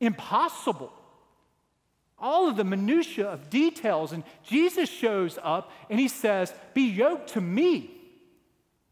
impossible. 0.00 0.92
All 2.20 2.48
of 2.48 2.56
the 2.56 2.64
minutiae 2.64 3.28
of 3.28 3.50
details. 3.50 4.12
And 4.12 4.24
Jesus 4.44 4.88
shows 4.88 5.38
up 5.42 5.70
and 5.88 6.00
he 6.00 6.08
says, 6.08 6.52
Be 6.74 6.82
yoked 6.82 7.30
to 7.30 7.40
me. 7.40 7.90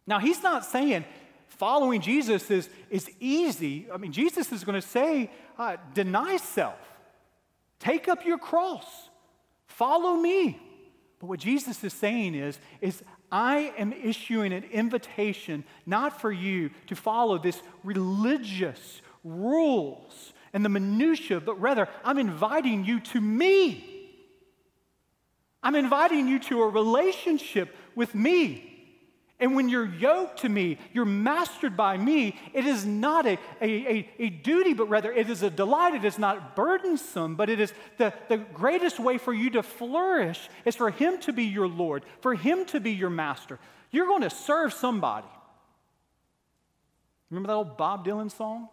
Now, 0.07 0.21
he's 0.21 0.43
not 0.43 0.65
saying, 0.65 1.05
following 1.49 2.01
Jesus 2.01 2.51
is, 2.51 2.69
is 2.91 3.11
easy. 3.19 3.87
I 3.93 3.97
mean, 3.97 4.13
Jesus 4.13 4.53
is 4.53 4.65
going 4.65 4.81
to 4.81 4.87
say, 4.87 5.31
uh, 5.59 5.77
deny 5.95 6.37
self, 6.37 6.79
take 7.81 8.09
up 8.09 8.25
your 8.25 8.39
cross, 8.39 8.85
follow 9.67 10.15
me. 10.15 10.61
But 11.19 11.27
what 11.27 11.41
Jesus 11.41 11.83
is 11.83 11.95
saying 11.95 12.35
is, 12.35 12.59
is 12.81 13.03
I 13.33 13.73
am 13.79 13.93
issuing 13.93 14.53
an 14.53 14.65
invitation 14.65 15.65
not 15.87 16.21
for 16.21 16.31
you 16.31 16.71
to 16.89 16.95
follow 16.95 17.39
this 17.39 17.61
religious 17.83 19.01
rules 19.25 20.33
and 20.57 20.65
the 20.65 20.71
minutiae, 20.71 21.39
but 21.39 21.61
rather 21.61 21.87
I'm 22.03 22.17
inviting 22.17 22.87
you 22.87 22.99
to 22.99 23.21
me. 23.21 23.85
I'm 25.63 25.75
inviting 25.75 26.29
you 26.29 26.39
to 26.39 26.63
a 26.63 26.69
relationship 26.71 27.77
with 27.95 28.15
me. 28.15 28.73
And 29.39 29.55
when 29.55 29.69
you're 29.69 29.85
yoked 29.85 30.39
to 30.41 30.49
me, 30.49 30.79
you're 30.95 31.05
mastered 31.05 31.77
by 31.77 31.99
me, 31.99 32.39
it 32.55 32.65
is 32.65 32.87
not 32.87 33.27
a, 33.27 33.39
a, 33.61 33.67
a, 33.69 34.11
a, 34.19 34.31
duty, 34.31 34.73
but 34.73 34.89
rather 34.89 35.13
it 35.13 35.29
is 35.29 35.43
a 35.43 35.51
delight. 35.51 35.95
It 35.95 36.07
is 36.07 36.19
not 36.19 36.57
burdensome, 36.57 37.37
but 37.37 37.51
it 37.51 37.61
is 37.61 37.75
the, 37.99 38.15
the 38.31 38.39
greatest 38.39 38.99
way 38.99 39.19
for 39.19 39.35
you 39.35 39.51
to 39.51 39.63
flourish 39.63 40.49
is 40.65 40.75
for 40.75 40.89
Him 40.89 41.21
to 41.21 41.35
be 41.35 41.45
your 41.45 41.69
Lord, 41.69 42.03
for 42.23 42.35
Him 42.35 42.65
to 42.67 42.81
be 42.81 42.93
your 42.93 43.11
master. 43.11 43.59
You're 43.91 44.07
going 44.07 44.23
to 44.23 44.31
serve 44.31 44.73
somebody. 44.73 45.29
Remember 47.29 47.49
that 47.49 47.53
old 47.57 47.77
Bob 47.77 48.07
Dylan 48.07 48.33
song? 48.33 48.71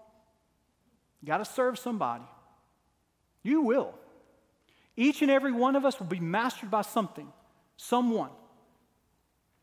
Got 1.26 1.38
to 1.38 1.46
serve 1.46 1.80
somebody. 1.80 2.24
You 3.44 3.62
will. 3.62 3.94
Each 4.96 5.22
and 5.22 5.32
every 5.32 5.52
one 5.52 5.76
of 5.76 5.86
us 5.86 6.00
will 6.00 6.08
be 6.08 6.20
mastered 6.20 6.70
by 6.70 6.82
something, 6.82 7.32
someone. 7.78 8.30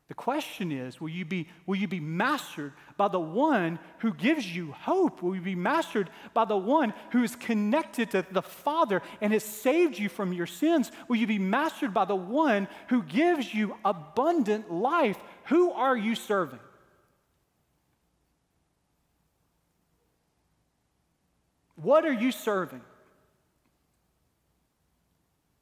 The 0.08 0.14
question 0.14 0.72
is 0.72 1.00
will 1.00 1.10
you, 1.10 1.24
be, 1.24 1.46
will 1.66 1.76
you 1.76 1.86
be 1.86 2.00
mastered 2.00 2.72
by 2.96 3.06
the 3.06 3.20
one 3.20 3.78
who 3.98 4.12
gives 4.12 4.44
you 4.44 4.72
hope? 4.72 5.22
Will 5.22 5.36
you 5.36 5.40
be 5.40 5.54
mastered 5.54 6.10
by 6.34 6.44
the 6.44 6.56
one 6.56 6.92
who 7.12 7.22
is 7.22 7.36
connected 7.36 8.10
to 8.10 8.26
the 8.28 8.42
Father 8.42 9.02
and 9.20 9.32
has 9.32 9.44
saved 9.44 9.96
you 9.96 10.08
from 10.08 10.32
your 10.32 10.48
sins? 10.48 10.90
Will 11.06 11.14
you 11.14 11.28
be 11.28 11.38
mastered 11.38 11.94
by 11.94 12.06
the 12.06 12.16
one 12.16 12.66
who 12.88 13.04
gives 13.04 13.54
you 13.54 13.76
abundant 13.84 14.68
life? 14.72 15.16
Who 15.44 15.70
are 15.70 15.96
you 15.96 16.16
serving? 16.16 16.58
What 21.82 22.04
are 22.04 22.12
you 22.12 22.32
serving? 22.32 22.82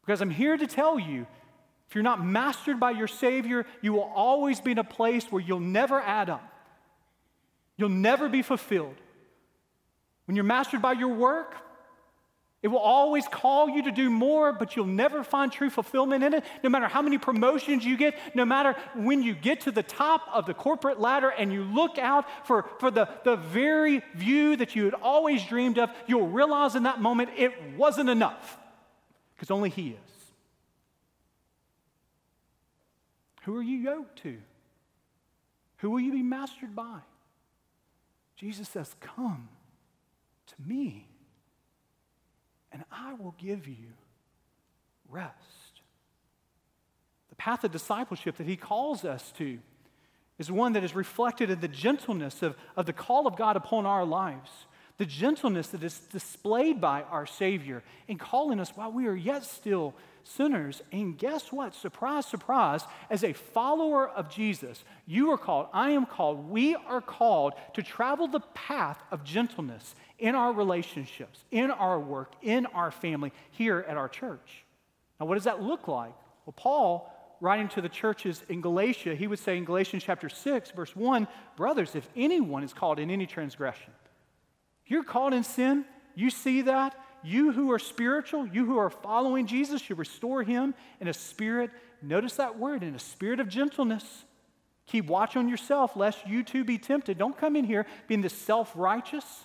Because 0.04 0.20
I'm 0.20 0.30
here 0.30 0.56
to 0.56 0.66
tell 0.66 0.98
you 0.98 1.26
if 1.88 1.94
you're 1.94 2.04
not 2.04 2.24
mastered 2.24 2.78
by 2.78 2.90
your 2.90 3.08
Savior, 3.08 3.64
you 3.80 3.92
will 3.92 4.10
always 4.14 4.60
be 4.60 4.72
in 4.72 4.78
a 4.78 4.84
place 4.84 5.30
where 5.30 5.42
you'll 5.42 5.60
never 5.60 6.00
add 6.00 6.28
up. 6.28 6.52
You'll 7.76 7.88
never 7.88 8.28
be 8.28 8.42
fulfilled. 8.42 8.96
When 10.26 10.34
you're 10.34 10.44
mastered 10.44 10.82
by 10.82 10.92
your 10.92 11.14
work, 11.14 11.54
it 12.60 12.68
will 12.68 12.78
always 12.78 13.26
call 13.28 13.68
you 13.68 13.84
to 13.84 13.92
do 13.92 14.10
more, 14.10 14.52
but 14.52 14.74
you'll 14.74 14.86
never 14.86 15.22
find 15.22 15.52
true 15.52 15.70
fulfillment 15.70 16.24
in 16.24 16.34
it. 16.34 16.44
No 16.64 16.70
matter 16.70 16.88
how 16.88 17.02
many 17.02 17.16
promotions 17.16 17.84
you 17.84 17.96
get, 17.96 18.18
no 18.34 18.44
matter 18.44 18.74
when 18.96 19.22
you 19.22 19.34
get 19.34 19.60
to 19.62 19.70
the 19.70 19.84
top 19.84 20.22
of 20.32 20.44
the 20.44 20.54
corporate 20.54 20.98
ladder 20.98 21.28
and 21.28 21.52
you 21.52 21.62
look 21.62 21.98
out 21.98 22.26
for, 22.46 22.68
for 22.80 22.90
the, 22.90 23.08
the 23.24 23.36
very 23.36 24.02
view 24.16 24.56
that 24.56 24.74
you 24.74 24.86
had 24.86 24.94
always 24.94 25.44
dreamed 25.44 25.78
of, 25.78 25.90
you'll 26.08 26.28
realize 26.28 26.74
in 26.74 26.82
that 26.82 27.00
moment 27.00 27.30
it 27.36 27.52
wasn't 27.76 28.10
enough 28.10 28.58
because 29.34 29.52
only 29.52 29.70
He 29.70 29.90
is. 29.90 30.18
Who 33.42 33.56
are 33.56 33.62
you 33.62 33.78
yoked 33.78 34.22
to? 34.24 34.36
Who 35.78 35.90
will 35.90 36.00
you 36.00 36.12
be 36.12 36.24
mastered 36.24 36.74
by? 36.74 36.98
Jesus 38.36 38.68
says, 38.68 38.94
Come 39.00 39.48
to 40.48 40.54
me, 40.66 41.07
and 42.72 42.84
I 42.90 43.14
will 43.14 43.34
give 43.38 43.66
you 43.66 43.92
rest. 45.08 45.82
The 47.30 47.36
path 47.36 47.64
of 47.64 47.70
discipleship 47.70 48.36
that 48.36 48.46
he 48.46 48.56
calls 48.56 49.04
us 49.04 49.32
to 49.38 49.58
is 50.38 50.50
one 50.50 50.72
that 50.74 50.84
is 50.84 50.94
reflected 50.94 51.50
in 51.50 51.60
the 51.60 51.68
gentleness 51.68 52.42
of, 52.42 52.56
of 52.76 52.86
the 52.86 52.92
call 52.92 53.26
of 53.26 53.36
God 53.36 53.56
upon 53.56 53.86
our 53.86 54.04
lives, 54.04 54.50
the 54.98 55.06
gentleness 55.06 55.68
that 55.68 55.82
is 55.82 55.98
displayed 55.98 56.80
by 56.80 57.02
our 57.02 57.24
Savior 57.24 57.82
in 58.08 58.18
calling 58.18 58.60
us 58.60 58.72
while 58.74 58.90
we 58.90 59.06
are 59.06 59.14
yet 59.14 59.44
still 59.44 59.94
sinners. 60.24 60.82
And 60.92 61.16
guess 61.16 61.52
what? 61.52 61.74
Surprise, 61.74 62.26
surprise, 62.26 62.82
as 63.08 63.22
a 63.22 63.32
follower 63.32 64.08
of 64.08 64.28
Jesus, 64.28 64.84
you 65.06 65.30
are 65.30 65.38
called, 65.38 65.68
I 65.72 65.90
am 65.90 66.04
called, 66.04 66.50
we 66.50 66.74
are 66.74 67.00
called 67.00 67.54
to 67.74 67.82
travel 67.82 68.26
the 68.26 68.40
path 68.40 69.00
of 69.12 69.24
gentleness 69.24 69.94
in 70.18 70.34
our 70.34 70.52
relationships, 70.52 71.44
in 71.52 71.70
our 71.70 72.00
work, 72.00 72.32
in 72.42 72.66
our 72.66 72.90
family, 72.90 73.32
here 73.52 73.84
at 73.88 73.96
our 73.96 74.08
church. 74.08 74.64
Now, 75.20 75.26
what 75.26 75.34
does 75.34 75.44
that 75.44 75.62
look 75.62 75.86
like? 75.86 76.14
Well, 76.44 76.54
Paul, 76.56 77.14
writing 77.40 77.68
to 77.68 77.80
the 77.80 77.88
churches 77.88 78.42
in 78.48 78.60
Galatia, 78.60 79.14
he 79.14 79.28
would 79.28 79.38
say 79.38 79.56
in 79.56 79.64
Galatians 79.64 80.02
chapter 80.02 80.28
6, 80.28 80.72
verse 80.72 80.94
1 80.96 81.28
Brothers, 81.56 81.94
if 81.94 82.08
anyone 82.16 82.64
is 82.64 82.72
called 82.72 82.98
in 82.98 83.10
any 83.10 83.26
transgression, 83.26 83.92
you're 84.88 85.04
caught 85.04 85.32
in 85.32 85.44
sin, 85.44 85.84
you 86.14 86.30
see 86.30 86.62
that, 86.62 86.96
you 87.22 87.52
who 87.52 87.70
are 87.72 87.78
spiritual, 87.78 88.46
you 88.46 88.64
who 88.64 88.78
are 88.78 88.90
following 88.90 89.46
Jesus, 89.46 89.82
should 89.82 89.98
restore 89.98 90.42
him 90.42 90.74
in 91.00 91.08
a 91.08 91.12
spirit, 91.12 91.70
notice 92.02 92.34
that 92.34 92.58
word, 92.58 92.82
in 92.82 92.94
a 92.94 92.98
spirit 92.98 93.38
of 93.38 93.48
gentleness. 93.48 94.24
Keep 94.86 95.06
watch 95.06 95.36
on 95.36 95.48
yourself, 95.48 95.96
lest 95.96 96.26
you 96.26 96.42
too 96.42 96.64
be 96.64 96.78
tempted. 96.78 97.18
Don't 97.18 97.36
come 97.36 97.56
in 97.56 97.64
here 97.64 97.86
being 98.06 98.22
the 98.22 98.30
self 98.30 98.72
righteous, 98.74 99.44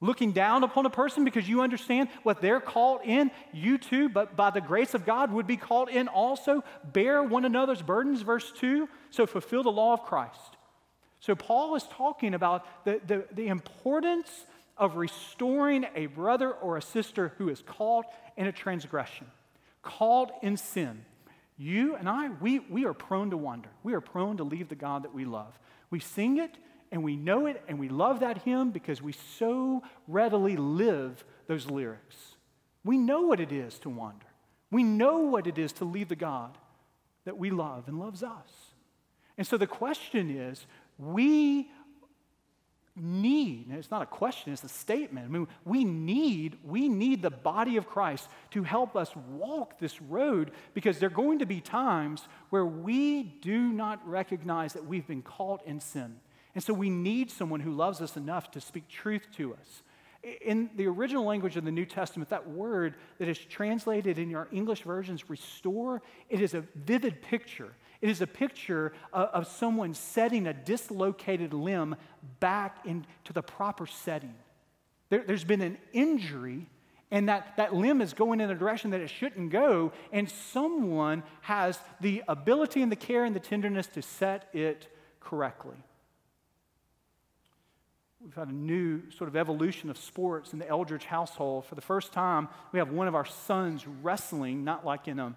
looking 0.00 0.32
down 0.32 0.62
upon 0.62 0.84
a 0.84 0.90
person 0.90 1.24
because 1.24 1.48
you 1.48 1.62
understand 1.62 2.10
what 2.22 2.42
they're 2.42 2.60
called 2.60 3.00
in. 3.04 3.30
You 3.52 3.78
too, 3.78 4.10
but 4.10 4.36
by 4.36 4.50
the 4.50 4.60
grace 4.60 4.92
of 4.92 5.06
God, 5.06 5.32
would 5.32 5.46
be 5.46 5.56
called 5.56 5.88
in 5.88 6.08
also. 6.08 6.62
Bear 6.84 7.22
one 7.22 7.46
another's 7.46 7.80
burdens, 7.80 8.20
verse 8.20 8.52
2. 8.58 8.88
So 9.08 9.26
fulfill 9.26 9.62
the 9.62 9.72
law 9.72 9.94
of 9.94 10.02
Christ. 10.02 10.58
So 11.20 11.34
Paul 11.34 11.76
is 11.76 11.84
talking 11.84 12.34
about 12.34 12.66
the, 12.84 13.00
the, 13.06 13.24
the 13.32 13.48
importance 13.48 14.28
of 14.76 14.96
restoring 14.96 15.86
a 15.94 16.06
brother 16.06 16.50
or 16.50 16.78
a 16.78 16.82
sister 16.82 17.34
who 17.36 17.50
is 17.50 17.62
caught 17.62 18.06
in 18.36 18.46
a 18.46 18.52
transgression. 18.52 19.26
called 19.82 20.30
in 20.42 20.56
sin, 20.56 21.04
you 21.56 21.94
and 21.94 22.08
I, 22.08 22.30
we, 22.40 22.58
we 22.58 22.86
are 22.86 22.94
prone 22.94 23.30
to 23.30 23.36
wander. 23.36 23.68
We 23.82 23.92
are 23.92 24.00
prone 24.00 24.38
to 24.38 24.44
leave 24.44 24.68
the 24.68 24.74
God 24.74 25.04
that 25.04 25.14
we 25.14 25.26
love. 25.26 25.58
We 25.90 26.00
sing 26.00 26.38
it 26.38 26.56
and 26.90 27.04
we 27.04 27.16
know 27.16 27.46
it 27.46 27.62
and 27.68 27.78
we 27.78 27.90
love 27.90 28.20
that 28.20 28.42
hymn 28.42 28.70
because 28.70 29.02
we 29.02 29.12
so 29.12 29.82
readily 30.08 30.56
live 30.56 31.22
those 31.46 31.66
lyrics. 31.66 32.16
We 32.82 32.96
know 32.96 33.22
what 33.22 33.40
it 33.40 33.52
is 33.52 33.78
to 33.80 33.90
wander. 33.90 34.26
We 34.70 34.82
know 34.82 35.18
what 35.18 35.46
it 35.46 35.58
is 35.58 35.72
to 35.74 35.84
leave 35.84 36.08
the 36.08 36.16
God 36.16 36.56
that 37.24 37.36
we 37.36 37.50
love 37.50 37.88
and 37.88 37.98
loves 37.98 38.22
us. 38.22 38.70
And 39.36 39.46
so 39.46 39.56
the 39.56 39.66
question 39.66 40.30
is 40.30 40.66
we 41.00 41.70
need, 42.96 43.66
and 43.68 43.78
it's 43.78 43.90
not 43.90 44.02
a 44.02 44.06
question, 44.06 44.52
it's 44.52 44.64
a 44.64 44.68
statement. 44.68 45.26
I 45.26 45.28
mean, 45.30 45.48
we 45.64 45.84
need, 45.84 46.58
we 46.64 46.88
need 46.88 47.22
the 47.22 47.30
body 47.30 47.76
of 47.76 47.86
Christ 47.86 48.28
to 48.50 48.62
help 48.62 48.96
us 48.96 49.14
walk 49.16 49.78
this 49.78 50.02
road 50.02 50.50
because 50.74 50.98
there 50.98 51.06
are 51.06 51.10
going 51.10 51.38
to 51.38 51.46
be 51.46 51.60
times 51.60 52.28
where 52.50 52.66
we 52.66 53.22
do 53.22 53.72
not 53.72 54.06
recognize 54.06 54.74
that 54.74 54.84
we've 54.84 55.06
been 55.06 55.22
caught 55.22 55.64
in 55.66 55.80
sin. 55.80 56.16
And 56.54 56.62
so 56.62 56.74
we 56.74 56.90
need 56.90 57.30
someone 57.30 57.60
who 57.60 57.72
loves 57.72 58.00
us 58.00 58.16
enough 58.16 58.50
to 58.52 58.60
speak 58.60 58.88
truth 58.88 59.26
to 59.36 59.54
us. 59.54 59.82
In 60.42 60.68
the 60.76 60.86
original 60.86 61.24
language 61.24 61.56
of 61.56 61.64
the 61.64 61.70
New 61.70 61.86
Testament, 61.86 62.28
that 62.28 62.50
word 62.50 62.96
that 63.18 63.28
is 63.28 63.38
translated 63.38 64.18
in 64.18 64.28
your 64.28 64.48
English 64.52 64.82
versions, 64.82 65.30
restore, 65.30 66.02
it 66.28 66.42
is 66.42 66.52
a 66.52 66.60
vivid 66.74 67.22
picture. 67.22 67.72
It 68.00 68.08
is 68.08 68.20
a 68.20 68.26
picture 68.26 68.92
of, 69.12 69.28
of 69.28 69.46
someone 69.46 69.94
setting 69.94 70.46
a 70.46 70.54
dislocated 70.54 71.52
limb 71.52 71.96
back 72.40 72.86
into 72.86 73.32
the 73.32 73.42
proper 73.42 73.86
setting. 73.86 74.34
There, 75.10 75.22
there's 75.26 75.44
been 75.44 75.60
an 75.60 75.76
injury, 75.92 76.66
and 77.10 77.28
that, 77.28 77.56
that 77.56 77.74
limb 77.74 78.00
is 78.00 78.12
going 78.12 78.40
in 78.40 78.50
a 78.50 78.54
direction 78.54 78.90
that 78.92 79.00
it 79.00 79.10
shouldn't 79.10 79.50
go, 79.50 79.92
and 80.12 80.30
someone 80.30 81.22
has 81.42 81.78
the 82.00 82.22
ability 82.28 82.82
and 82.82 82.90
the 82.90 82.96
care 82.96 83.24
and 83.24 83.34
the 83.36 83.40
tenderness 83.40 83.86
to 83.88 84.02
set 84.02 84.48
it 84.54 84.88
correctly. 85.20 85.76
We've 88.22 88.34
had 88.34 88.48
a 88.48 88.54
new 88.54 89.10
sort 89.10 89.28
of 89.28 89.36
evolution 89.36 89.88
of 89.88 89.96
sports 89.96 90.52
in 90.52 90.58
the 90.58 90.68
Eldridge 90.68 91.06
household. 91.06 91.64
For 91.64 91.74
the 91.74 91.80
first 91.80 92.12
time, 92.12 92.48
we 92.70 92.78
have 92.78 92.90
one 92.90 93.08
of 93.08 93.14
our 93.14 93.24
sons 93.24 93.86
wrestling, 93.86 94.62
not 94.62 94.84
like 94.84 95.08
in 95.08 95.18
a 95.18 95.34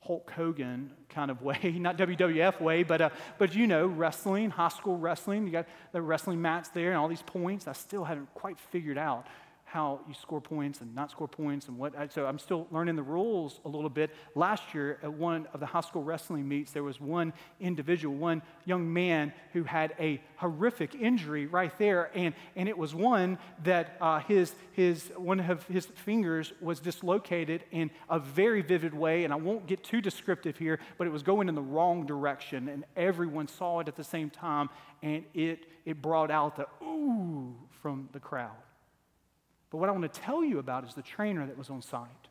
Hulk 0.00 0.30
Hogan 0.30 0.90
kind 1.08 1.30
of 1.30 1.42
way, 1.48 1.76
not 1.78 1.96
WWF 1.96 2.60
way, 2.60 2.82
but, 2.82 3.00
uh, 3.00 3.10
but 3.38 3.54
you 3.54 3.66
know, 3.66 3.86
wrestling, 3.86 4.50
high 4.50 4.68
school 4.68 4.96
wrestling. 4.96 5.46
You 5.46 5.52
got 5.52 5.66
the 5.92 6.02
wrestling 6.02 6.40
mats 6.40 6.68
there 6.70 6.90
and 6.90 6.98
all 6.98 7.08
these 7.08 7.22
points. 7.22 7.68
I 7.68 7.72
still 7.72 8.04
haven't 8.04 8.32
quite 8.34 8.58
figured 8.58 8.98
out 8.98 9.26
how 9.72 10.00
you 10.08 10.14
score 10.14 10.40
points 10.40 10.80
and 10.80 10.92
not 10.96 11.12
score 11.12 11.28
points 11.28 11.68
and 11.68 11.78
what. 11.78 11.94
So 12.12 12.26
I'm 12.26 12.40
still 12.40 12.66
learning 12.72 12.96
the 12.96 13.04
rules 13.04 13.60
a 13.64 13.68
little 13.68 13.88
bit. 13.88 14.10
Last 14.34 14.74
year 14.74 14.98
at 15.00 15.12
one 15.12 15.46
of 15.54 15.60
the 15.60 15.66
high 15.66 15.80
school 15.82 16.02
wrestling 16.02 16.48
meets, 16.48 16.72
there 16.72 16.82
was 16.82 17.00
one 17.00 17.32
individual, 17.60 18.16
one 18.16 18.42
young 18.64 18.92
man 18.92 19.32
who 19.52 19.62
had 19.62 19.94
a 20.00 20.20
horrific 20.36 20.96
injury 20.96 21.46
right 21.46 21.78
there, 21.78 22.10
and, 22.16 22.34
and 22.56 22.68
it 22.68 22.76
was 22.76 22.96
one 22.96 23.38
that 23.62 23.96
uh, 24.00 24.18
his, 24.20 24.54
his, 24.72 25.12
one 25.16 25.38
of 25.38 25.64
his 25.68 25.86
fingers 25.86 26.52
was 26.60 26.80
dislocated 26.80 27.62
in 27.70 27.92
a 28.08 28.18
very 28.18 28.62
vivid 28.62 28.92
way, 28.92 29.22
and 29.22 29.32
I 29.32 29.36
won't 29.36 29.68
get 29.68 29.84
too 29.84 30.00
descriptive 30.00 30.58
here, 30.58 30.80
but 30.98 31.06
it 31.06 31.10
was 31.10 31.22
going 31.22 31.48
in 31.48 31.54
the 31.54 31.62
wrong 31.62 32.06
direction, 32.06 32.68
and 32.68 32.84
everyone 32.96 33.46
saw 33.46 33.78
it 33.78 33.86
at 33.86 33.94
the 33.94 34.02
same 34.02 34.30
time, 34.30 34.68
and 35.00 35.24
it, 35.32 35.66
it 35.84 36.02
brought 36.02 36.32
out 36.32 36.56
the 36.56 36.66
ooh 36.82 37.54
from 37.80 38.08
the 38.12 38.18
crowd. 38.20 38.50
But 39.70 39.78
what 39.78 39.88
I 39.88 39.92
want 39.92 40.12
to 40.12 40.20
tell 40.20 40.44
you 40.44 40.58
about 40.58 40.84
is 40.86 40.94
the 40.94 41.02
trainer 41.02 41.46
that 41.46 41.56
was 41.56 41.70
on 41.70 41.80
site. 41.80 42.28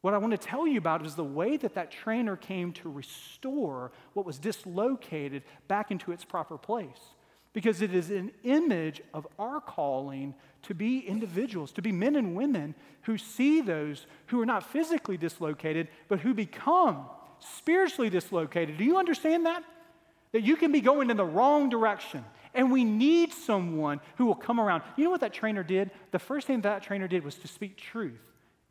What 0.00 0.14
I 0.14 0.18
want 0.18 0.30
to 0.30 0.38
tell 0.38 0.66
you 0.66 0.78
about 0.78 1.04
is 1.04 1.16
the 1.16 1.24
way 1.24 1.56
that 1.56 1.74
that 1.74 1.90
trainer 1.90 2.36
came 2.36 2.72
to 2.74 2.88
restore 2.88 3.90
what 4.12 4.24
was 4.24 4.38
dislocated 4.38 5.42
back 5.66 5.90
into 5.90 6.12
its 6.12 6.24
proper 6.24 6.56
place. 6.56 7.14
Because 7.52 7.82
it 7.82 7.92
is 7.92 8.10
an 8.10 8.30
image 8.44 9.00
of 9.12 9.26
our 9.38 9.60
calling 9.60 10.34
to 10.62 10.74
be 10.74 11.00
individuals, 11.00 11.72
to 11.72 11.82
be 11.82 11.90
men 11.90 12.14
and 12.14 12.36
women 12.36 12.74
who 13.02 13.18
see 13.18 13.60
those 13.60 14.06
who 14.26 14.40
are 14.40 14.46
not 14.46 14.70
physically 14.70 15.16
dislocated, 15.16 15.88
but 16.08 16.20
who 16.20 16.34
become 16.34 17.06
spiritually 17.40 18.10
dislocated. 18.10 18.76
Do 18.76 18.84
you 18.84 18.98
understand 18.98 19.46
that? 19.46 19.64
That 20.32 20.42
you 20.42 20.56
can 20.56 20.70
be 20.70 20.80
going 20.80 21.10
in 21.10 21.16
the 21.16 21.24
wrong 21.24 21.68
direction 21.70 22.24
and 22.58 22.72
we 22.72 22.82
need 22.82 23.32
someone 23.32 24.00
who 24.16 24.26
will 24.26 24.34
come 24.34 24.58
around. 24.58 24.82
You 24.96 25.04
know 25.04 25.10
what 25.10 25.20
that 25.20 25.32
trainer 25.32 25.62
did? 25.62 25.92
The 26.10 26.18
first 26.18 26.46
thing 26.48 26.60
that 26.62 26.82
trainer 26.82 27.06
did 27.06 27.24
was 27.24 27.36
to 27.36 27.48
speak 27.48 27.76
truth 27.76 28.20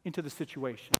into 0.04 0.22
the 0.22 0.30
situation. 0.30 0.94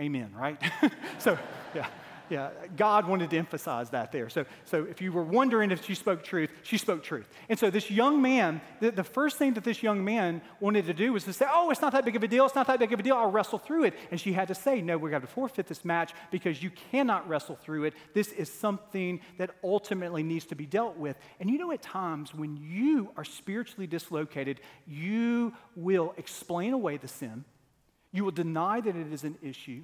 Amen, 0.00 0.32
right? 0.36 0.60
so, 1.18 1.38
yeah 1.74 1.86
yeah, 2.30 2.50
God 2.76 3.06
wanted 3.06 3.30
to 3.30 3.38
emphasize 3.38 3.90
that 3.90 4.12
there. 4.12 4.28
So, 4.28 4.44
so 4.64 4.84
if 4.84 5.00
you 5.00 5.12
were 5.12 5.22
wondering 5.22 5.70
if 5.70 5.84
she 5.84 5.94
spoke 5.94 6.22
truth, 6.22 6.50
she 6.62 6.78
spoke 6.78 7.02
truth. 7.02 7.28
And 7.48 7.58
so 7.58 7.70
this 7.70 7.90
young 7.90 8.20
man, 8.22 8.60
the, 8.80 8.90
the 8.90 9.04
first 9.04 9.36
thing 9.36 9.54
that 9.54 9.64
this 9.64 9.82
young 9.82 10.04
man 10.04 10.42
wanted 10.60 10.86
to 10.86 10.94
do 10.94 11.12
was 11.12 11.24
to 11.24 11.32
say, 11.32 11.46
oh, 11.50 11.70
it's 11.70 11.80
not 11.80 11.92
that 11.92 12.04
big 12.04 12.16
of 12.16 12.22
a 12.22 12.28
deal. 12.28 12.46
It's 12.46 12.54
not 12.54 12.66
that 12.66 12.78
big 12.78 12.92
of 12.92 13.00
a 13.00 13.02
deal. 13.02 13.16
I'll 13.16 13.30
wrestle 13.30 13.58
through 13.58 13.84
it. 13.84 13.94
And 14.10 14.20
she 14.20 14.32
had 14.32 14.48
to 14.48 14.54
say, 14.54 14.80
no, 14.80 14.98
we're 14.98 15.10
going 15.10 15.22
to 15.22 15.28
forfeit 15.28 15.66
this 15.66 15.84
match 15.84 16.12
because 16.30 16.62
you 16.62 16.70
cannot 16.90 17.28
wrestle 17.28 17.56
through 17.56 17.84
it. 17.84 17.94
This 18.14 18.32
is 18.32 18.52
something 18.52 19.20
that 19.38 19.50
ultimately 19.62 20.22
needs 20.22 20.46
to 20.46 20.54
be 20.54 20.66
dealt 20.66 20.96
with. 20.96 21.16
And 21.40 21.50
you 21.50 21.58
know, 21.58 21.72
at 21.72 21.82
times 21.82 22.34
when 22.34 22.56
you 22.56 23.10
are 23.16 23.24
spiritually 23.24 23.86
dislocated, 23.86 24.60
you 24.86 25.52
will 25.76 26.14
explain 26.16 26.72
away 26.72 26.96
the 26.96 27.08
sin. 27.08 27.44
You 28.12 28.24
will 28.24 28.32
deny 28.32 28.80
that 28.80 28.96
it 28.96 29.12
is 29.12 29.24
an 29.24 29.36
issue. 29.42 29.82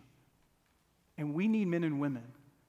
And 1.17 1.35
we 1.35 1.49
need 1.49 1.69
men 1.69 1.85
and 1.85 2.01
women 2.01 2.25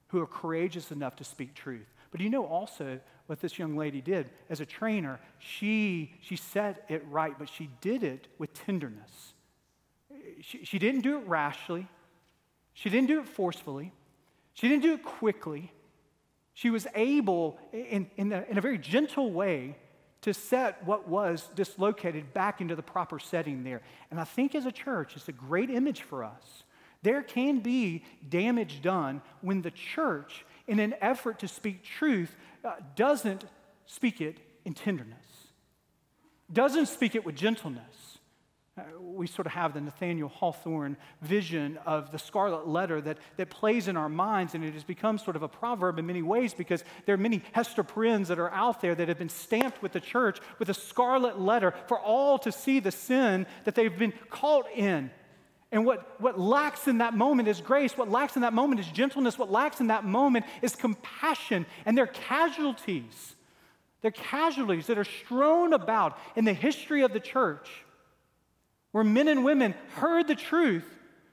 who 0.08 0.20
are 0.20 0.26
courageous 0.26 0.92
enough 0.92 1.16
to 1.16 1.24
speak 1.24 1.54
truth. 1.54 1.86
But 2.10 2.20
you 2.20 2.30
know 2.30 2.46
also 2.46 3.00
what 3.26 3.40
this 3.40 3.58
young 3.58 3.76
lady 3.76 4.00
did? 4.00 4.30
As 4.48 4.60
a 4.60 4.66
trainer, 4.66 5.20
she, 5.38 6.14
she 6.20 6.36
said 6.36 6.78
it 6.88 7.04
right, 7.10 7.36
but 7.38 7.48
she 7.48 7.68
did 7.80 8.04
it 8.04 8.28
with 8.38 8.54
tenderness. 8.54 9.34
She, 10.40 10.64
she 10.64 10.78
didn't 10.78 11.00
do 11.00 11.18
it 11.18 11.26
rashly, 11.26 11.88
she 12.72 12.90
didn't 12.90 13.08
do 13.08 13.20
it 13.20 13.26
forcefully, 13.26 13.92
she 14.54 14.68
didn't 14.68 14.82
do 14.82 14.94
it 14.94 15.02
quickly. 15.02 15.72
She 16.54 16.70
was 16.70 16.86
able, 16.94 17.58
in, 17.72 18.08
in, 18.16 18.32
in 18.32 18.56
a 18.56 18.62
very 18.62 18.78
gentle 18.78 19.30
way, 19.30 19.76
to 20.22 20.32
set 20.32 20.82
what 20.86 21.06
was 21.06 21.50
dislocated 21.54 22.32
back 22.32 22.62
into 22.62 22.74
the 22.74 22.82
proper 22.82 23.18
setting 23.18 23.62
there. 23.62 23.82
And 24.10 24.18
I 24.18 24.24
think 24.24 24.54
as 24.54 24.64
a 24.64 24.72
church, 24.72 25.16
it's 25.16 25.28
a 25.28 25.32
great 25.32 25.68
image 25.68 26.00
for 26.00 26.24
us 26.24 26.64
there 27.06 27.22
can 27.22 27.60
be 27.60 28.02
damage 28.28 28.82
done 28.82 29.22
when 29.40 29.62
the 29.62 29.70
church, 29.70 30.44
in 30.66 30.80
an 30.80 30.92
effort 31.00 31.38
to 31.38 31.46
speak 31.46 31.84
truth, 31.84 32.34
uh, 32.64 32.72
doesn't 32.96 33.44
speak 33.86 34.20
it 34.20 34.38
in 34.64 34.74
tenderness, 34.74 35.24
doesn't 36.52 36.86
speak 36.86 37.14
it 37.14 37.24
with 37.24 37.36
gentleness. 37.36 38.18
Uh, 38.76 38.82
we 39.00 39.28
sort 39.28 39.46
of 39.46 39.52
have 39.52 39.72
the 39.72 39.80
Nathaniel 39.80 40.28
Hawthorne 40.28 40.96
vision 41.22 41.78
of 41.86 42.10
the 42.10 42.18
scarlet 42.18 42.66
letter 42.66 43.00
that, 43.00 43.18
that 43.36 43.50
plays 43.50 43.86
in 43.86 43.96
our 43.96 44.08
minds, 44.08 44.56
and 44.56 44.64
it 44.64 44.74
has 44.74 44.82
become 44.82 45.16
sort 45.16 45.36
of 45.36 45.44
a 45.44 45.48
proverb 45.48 46.00
in 46.00 46.06
many 46.06 46.22
ways 46.22 46.54
because 46.54 46.82
there 47.04 47.14
are 47.14 47.18
many 47.18 47.40
Hester 47.52 47.84
Prynnes 47.84 48.26
that 48.26 48.40
are 48.40 48.50
out 48.50 48.80
there 48.80 48.96
that 48.96 49.06
have 49.06 49.18
been 49.18 49.28
stamped 49.28 49.80
with 49.80 49.92
the 49.92 50.00
church 50.00 50.40
with 50.58 50.68
a 50.70 50.74
scarlet 50.74 51.38
letter 51.38 51.72
for 51.86 52.00
all 52.00 52.36
to 52.40 52.50
see 52.50 52.80
the 52.80 52.90
sin 52.90 53.46
that 53.62 53.76
they've 53.76 53.96
been 53.96 54.12
caught 54.28 54.66
in 54.74 55.12
and 55.72 55.84
what, 55.84 56.20
what 56.20 56.38
lacks 56.38 56.86
in 56.86 56.98
that 56.98 57.14
moment 57.14 57.48
is 57.48 57.60
grace. 57.60 57.96
What 57.96 58.10
lacks 58.10 58.36
in 58.36 58.42
that 58.42 58.52
moment 58.52 58.80
is 58.80 58.86
gentleness. 58.86 59.38
What 59.38 59.50
lacks 59.50 59.80
in 59.80 59.88
that 59.88 60.04
moment 60.04 60.44
is 60.62 60.76
compassion. 60.76 61.66
And 61.84 61.98
they're 61.98 62.06
casualties. 62.06 63.34
They're 64.00 64.12
casualties 64.12 64.86
that 64.86 64.98
are 64.98 65.04
strewn 65.04 65.72
about 65.72 66.18
in 66.36 66.44
the 66.44 66.52
history 66.52 67.02
of 67.02 67.12
the 67.12 67.20
church 67.20 67.68
where 68.92 69.04
men 69.04 69.28
and 69.28 69.44
women 69.44 69.74
heard 69.96 70.28
the 70.28 70.34
truth, 70.34 70.86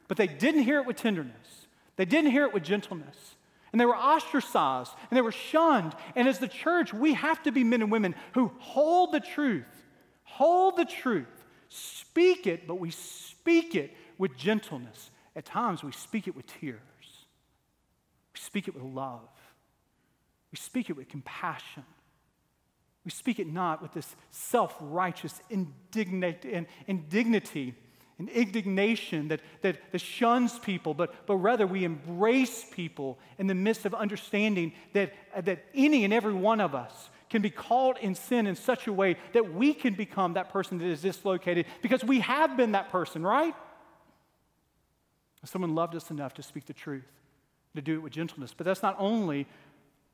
but 0.07 0.17
they 0.17 0.27
didn't 0.27 0.63
hear 0.63 0.79
it 0.79 0.85
with 0.87 0.97
tenderness. 0.97 1.67
They 1.95 2.05
didn't 2.05 2.31
hear 2.31 2.43
it 2.43 2.53
with 2.53 2.63
gentleness. 2.63 3.35
And 3.71 3.79
they 3.79 3.85
were 3.85 3.95
ostracized 3.95 4.91
and 5.09 5.17
they 5.17 5.21
were 5.21 5.31
shunned. 5.31 5.95
And 6.15 6.27
as 6.27 6.39
the 6.39 6.47
church, 6.47 6.93
we 6.93 7.13
have 7.13 7.41
to 7.43 7.51
be 7.51 7.63
men 7.63 7.81
and 7.81 7.91
women 7.91 8.15
who 8.33 8.51
hold 8.59 9.13
the 9.13 9.19
truth, 9.19 9.63
hold 10.23 10.75
the 10.75 10.85
truth, 10.85 11.27
speak 11.69 12.47
it, 12.47 12.67
but 12.67 12.75
we 12.75 12.91
speak 12.91 13.75
it 13.75 13.95
with 14.23 14.37
gentleness. 14.37 15.11
At 15.35 15.43
times, 15.43 15.83
we 15.83 15.91
speak 15.91 16.29
it 16.29 16.35
with 16.35 16.47
tears. 16.47 16.79
We 18.33 18.39
speak 18.39 18.69
it 18.69 18.73
with 18.73 18.81
love. 18.81 19.27
We 20.49 20.55
speak 20.55 20.89
it 20.89 20.93
with 20.93 21.09
compassion. 21.09 21.83
We 23.03 23.11
speak 23.11 23.39
it 23.39 23.47
not 23.51 23.81
with 23.81 23.91
this 23.91 24.15
self 24.31 24.77
righteous 24.79 25.41
indignity 25.49 26.53
and 26.53 28.29
indignation 28.29 29.27
that, 29.27 29.41
that, 29.61 29.91
that 29.91 29.99
shuns 29.99 30.57
people, 30.57 30.93
but, 30.93 31.27
but 31.27 31.35
rather 31.35 31.67
we 31.67 31.83
embrace 31.83 32.65
people 32.71 33.19
in 33.37 33.47
the 33.47 33.55
midst 33.55 33.85
of 33.85 33.93
understanding 33.93 34.71
that, 34.93 35.11
that 35.43 35.65
any 35.75 36.05
and 36.05 36.13
every 36.13 36.33
one 36.33 36.61
of 36.61 36.73
us 36.73 37.09
can 37.29 37.41
be 37.41 37.49
caught 37.49 37.99
in 37.99 38.15
sin 38.15 38.47
in 38.47 38.55
such 38.55 38.87
a 38.87 38.93
way 38.93 39.17
that 39.33 39.53
we 39.53 39.73
can 39.73 39.95
become 39.95 40.35
that 40.35 40.49
person 40.49 40.77
that 40.77 40.85
is 40.85 41.01
dislocated 41.01 41.65
because 41.81 42.05
we 42.05 42.21
have 42.21 42.55
been 42.55 42.71
that 42.71 42.89
person, 42.89 43.21
right? 43.21 43.53
Someone 45.45 45.75
loved 45.75 45.95
us 45.95 46.09
enough 46.09 46.33
to 46.35 46.43
speak 46.43 46.65
the 46.65 46.73
truth, 46.73 47.11
to 47.75 47.81
do 47.81 47.95
it 47.95 47.99
with 47.99 48.13
gentleness. 48.13 48.53
But 48.55 48.65
that's 48.65 48.81
not 48.81 48.95
only 48.97 49.47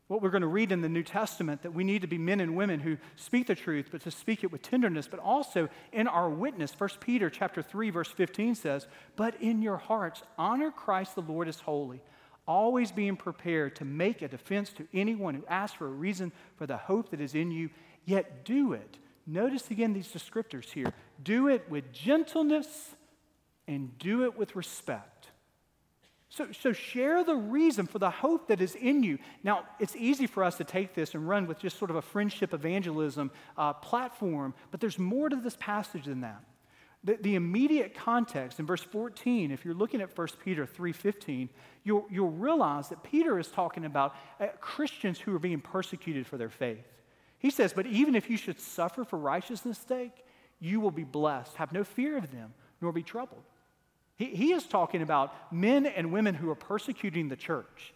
what 0.08 0.24
we're 0.24 0.32
going 0.32 0.42
to 0.42 0.48
read 0.48 0.72
in 0.72 0.82
the 0.82 0.90
New 0.90 1.04
Testament 1.04 1.62
that 1.62 1.74
we 1.74 1.84
need 1.84 2.02
to 2.02 2.08
be 2.08 2.18
men 2.18 2.40
and 2.40 2.56
women 2.56 2.80
who 2.80 2.98
speak 3.16 3.46
the 3.46 3.54
truth, 3.54 3.90
but 3.92 4.02
to 4.02 4.10
speak 4.10 4.44
it 4.44 4.52
with 4.52 4.64
tenderness, 4.64 5.08
but 5.08 5.20
also 5.20 5.70
in 5.94 6.08
our 6.08 6.30
witness. 6.30 6.74
1 6.76 6.90
Peter 7.00 7.30
chapter 7.30 7.62
3, 7.62 7.92
verse 7.92 8.10
15 8.10 8.56
says, 8.56 8.88
But 9.16 9.40
in 9.40 9.62
your 9.62 9.78
hearts 9.78 10.24
honor 10.36 10.72
Christ 10.72 11.14
the 11.14 11.22
Lord 11.22 11.48
as 11.48 11.60
holy, 11.60 12.02
always 12.48 12.92
being 12.92 13.16
prepared 13.16 13.76
to 13.76 13.86
make 13.86 14.24
a 14.24 14.28
defense 14.28 14.72
to 14.74 14.88
anyone 14.96 15.36
who 15.36 15.46
asks 15.48 15.78
for 15.78 15.86
a 15.86 15.92
reason 15.92 16.32
for 16.58 16.66
the 16.66 16.78
hope 16.78 17.12
that 17.12 17.22
is 17.22 17.36
in 17.36 17.52
you, 17.52 17.70
yet 18.06 18.44
do 18.44 18.74
it. 18.74 18.98
Notice 19.28 19.70
again 19.70 19.94
these 19.94 20.08
descriptors 20.08 20.72
here. 20.72 20.92
Do 21.22 21.50
it 21.50 21.70
with 21.70 21.94
gentleness 21.94 22.96
and 23.68 23.96
do 24.00 24.24
it 24.24 24.36
with 24.36 24.56
respect 24.56 25.19
so, 26.30 26.48
so 26.52 26.72
share 26.72 27.24
the 27.24 27.36
reason 27.36 27.88
for 27.88 27.98
the 27.98 28.12
hope 28.12 28.48
that 28.50 28.62
is 28.62 28.76
in 28.76 29.02
you. 29.02 29.18
Now, 29.44 29.64
it's 29.80 29.96
easy 29.96 30.28
for 30.28 30.44
us 30.44 30.58
to 30.58 30.64
take 30.64 30.94
this 30.94 31.16
and 31.16 31.28
run 31.28 31.48
with 31.48 31.58
just 31.58 31.80
sort 31.80 31.90
of 31.90 31.98
a 31.98 32.04
friendship 32.04 32.54
evangelism 32.54 33.32
uh, 33.58 33.74
platform, 33.74 34.54
but 34.70 34.80
there's 34.80 35.00
more 35.00 35.28
to 35.30 35.36
this 35.36 35.58
passage 35.60 36.06
than 36.06 36.22
that. 36.22 36.44
The, 37.04 37.18
the, 37.22 37.36
immediate 37.36 37.96
context 37.96 38.60
in 38.60 38.66
verse 38.66 38.84
14, 38.84 39.52
if 39.52 39.64
you're 39.64 39.74
looking 39.74 40.02
at 40.02 40.16
1 40.16 40.28
Peter 40.44 40.68
3.15, 40.68 41.48
you'll, 41.84 42.06
you'll 42.12 42.30
realize 42.30 42.90
that 42.90 43.02
Peter 43.04 43.40
is 43.40 43.48
talking 43.48 43.86
about 43.86 44.16
uh, 44.40 44.48
Christians 44.60 45.18
who 45.18 45.34
are 45.34 45.40
being 45.40 45.62
persecuted 45.62 46.28
for 46.28 46.38
their 46.38 46.50
faith. 46.50 46.86
He 47.40 47.50
says, 47.50 47.72
but 47.74 47.86
even 47.86 48.16
if 48.16 48.30
you 48.30 48.36
should 48.36 48.60
suffer 48.60 49.06
for 49.06 49.18
righteousness' 49.18 49.80
sake, 49.88 50.26
you 50.60 50.82
will 50.82 50.92
be 50.92 51.06
blessed. 51.06 51.56
Have 51.56 51.72
no 51.72 51.86
fear 51.86 52.18
of 52.18 52.32
them, 52.32 52.54
nor 52.82 52.92
be 52.92 53.02
troubled. 53.02 53.44
He, 54.20 54.26
he 54.26 54.52
is 54.52 54.66
talking 54.68 55.02
about 55.02 55.34
men 55.52 55.86
and 55.88 56.12
women 56.12 56.36
who 56.36 56.50
are 56.52 56.56
persecuting 56.56 57.30
the 57.30 57.38
church. 57.38 57.94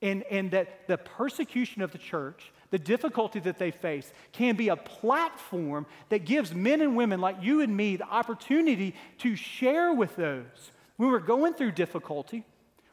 And, 0.00 0.22
and 0.30 0.50
that 0.52 0.86
the 0.86 0.98
persecution 0.98 1.82
of 1.82 1.90
the 1.90 1.98
church, 1.98 2.52
the 2.70 2.78
difficulty 2.78 3.40
that 3.40 3.58
they 3.58 3.70
face, 3.70 4.12
can 4.32 4.54
be 4.54 4.68
a 4.68 4.76
platform 4.76 5.86
that 6.10 6.26
gives 6.26 6.54
men 6.54 6.80
and 6.80 6.94
women 6.94 7.20
like 7.20 7.36
you 7.42 7.60
and 7.60 7.76
me 7.76 7.96
the 7.96 8.06
opportunity 8.06 8.94
to 9.18 9.34
share 9.34 9.92
with 9.92 10.14
those 10.16 10.72
when 10.96 11.10
we're 11.10 11.18
going 11.18 11.54
through 11.54 11.72
difficulty, 11.72 12.44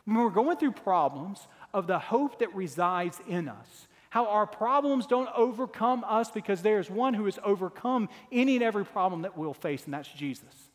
when 0.05 0.17
we're 0.17 0.29
going 0.29 0.57
through 0.57 0.71
problems, 0.71 1.47
of 1.73 1.85
the 1.85 1.99
hope 1.99 2.39
that 2.39 2.53
resides 2.55 3.19
in 3.27 3.47
us. 3.47 3.87
How 4.09 4.27
our 4.27 4.47
problems 4.47 5.05
don't 5.05 5.29
overcome 5.35 6.03
us 6.07 6.31
because 6.31 6.61
there's 6.61 6.89
one 6.89 7.13
who 7.13 7.25
has 7.25 7.39
overcome 7.43 8.09
any 8.31 8.55
and 8.55 8.63
every 8.63 8.85
problem 8.85 9.21
that 9.21 9.37
we'll 9.37 9.53
face, 9.53 9.85
and 9.85 9.93
that's 9.93 10.09
Jesus. 10.09 10.70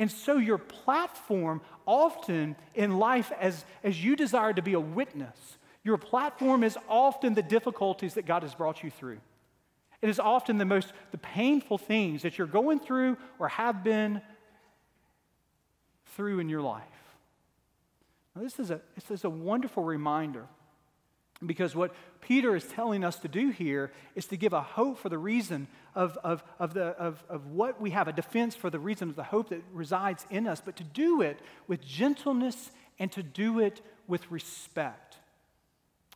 And 0.00 0.10
so, 0.10 0.38
your 0.38 0.56
platform, 0.56 1.60
often 1.84 2.56
in 2.74 2.98
life, 2.98 3.30
as, 3.38 3.66
as 3.84 4.02
you 4.02 4.16
desire 4.16 4.54
to 4.54 4.62
be 4.62 4.72
a 4.72 4.80
witness, 4.80 5.58
your 5.84 5.98
platform 5.98 6.64
is 6.64 6.78
often 6.88 7.34
the 7.34 7.42
difficulties 7.42 8.14
that 8.14 8.24
God 8.24 8.42
has 8.42 8.54
brought 8.54 8.82
you 8.82 8.90
through. 8.90 9.18
It 10.00 10.08
is 10.08 10.18
often 10.18 10.56
the 10.56 10.64
most 10.64 10.94
the 11.10 11.18
painful 11.18 11.76
things 11.76 12.22
that 12.22 12.38
you're 12.38 12.46
going 12.46 12.80
through 12.80 13.18
or 13.38 13.48
have 13.48 13.84
been 13.84 14.22
through 16.16 16.38
in 16.38 16.48
your 16.48 16.62
life. 16.62 16.82
Now, 18.34 18.40
this 18.40 18.58
is 18.58 18.70
a, 18.70 18.80
this 18.94 19.10
is 19.10 19.24
a 19.24 19.30
wonderful 19.30 19.84
reminder 19.84 20.46
because 21.44 21.76
what 21.76 21.94
Peter 22.22 22.56
is 22.56 22.64
telling 22.64 23.04
us 23.04 23.18
to 23.18 23.28
do 23.28 23.50
here 23.50 23.92
is 24.14 24.24
to 24.28 24.38
give 24.38 24.54
a 24.54 24.62
hope 24.62 24.96
for 24.96 25.10
the 25.10 25.18
reason 25.18 25.68
of, 25.94 26.18
of, 26.22 26.42
of, 26.58 26.74
the, 26.74 26.86
of, 26.98 27.22
of 27.28 27.46
what 27.46 27.80
we 27.80 27.90
have, 27.90 28.08
a 28.08 28.12
defense 28.12 28.54
for 28.54 28.70
the 28.70 28.78
reason 28.78 29.08
of 29.08 29.16
the 29.16 29.24
hope 29.24 29.50
that 29.50 29.62
resides 29.72 30.26
in 30.30 30.46
us, 30.46 30.60
but 30.64 30.76
to 30.76 30.84
do 30.84 31.22
it 31.22 31.38
with 31.66 31.84
gentleness 31.84 32.70
and 32.98 33.10
to 33.12 33.22
do 33.22 33.60
it 33.60 33.80
with 34.06 34.30
respect. 34.30 35.16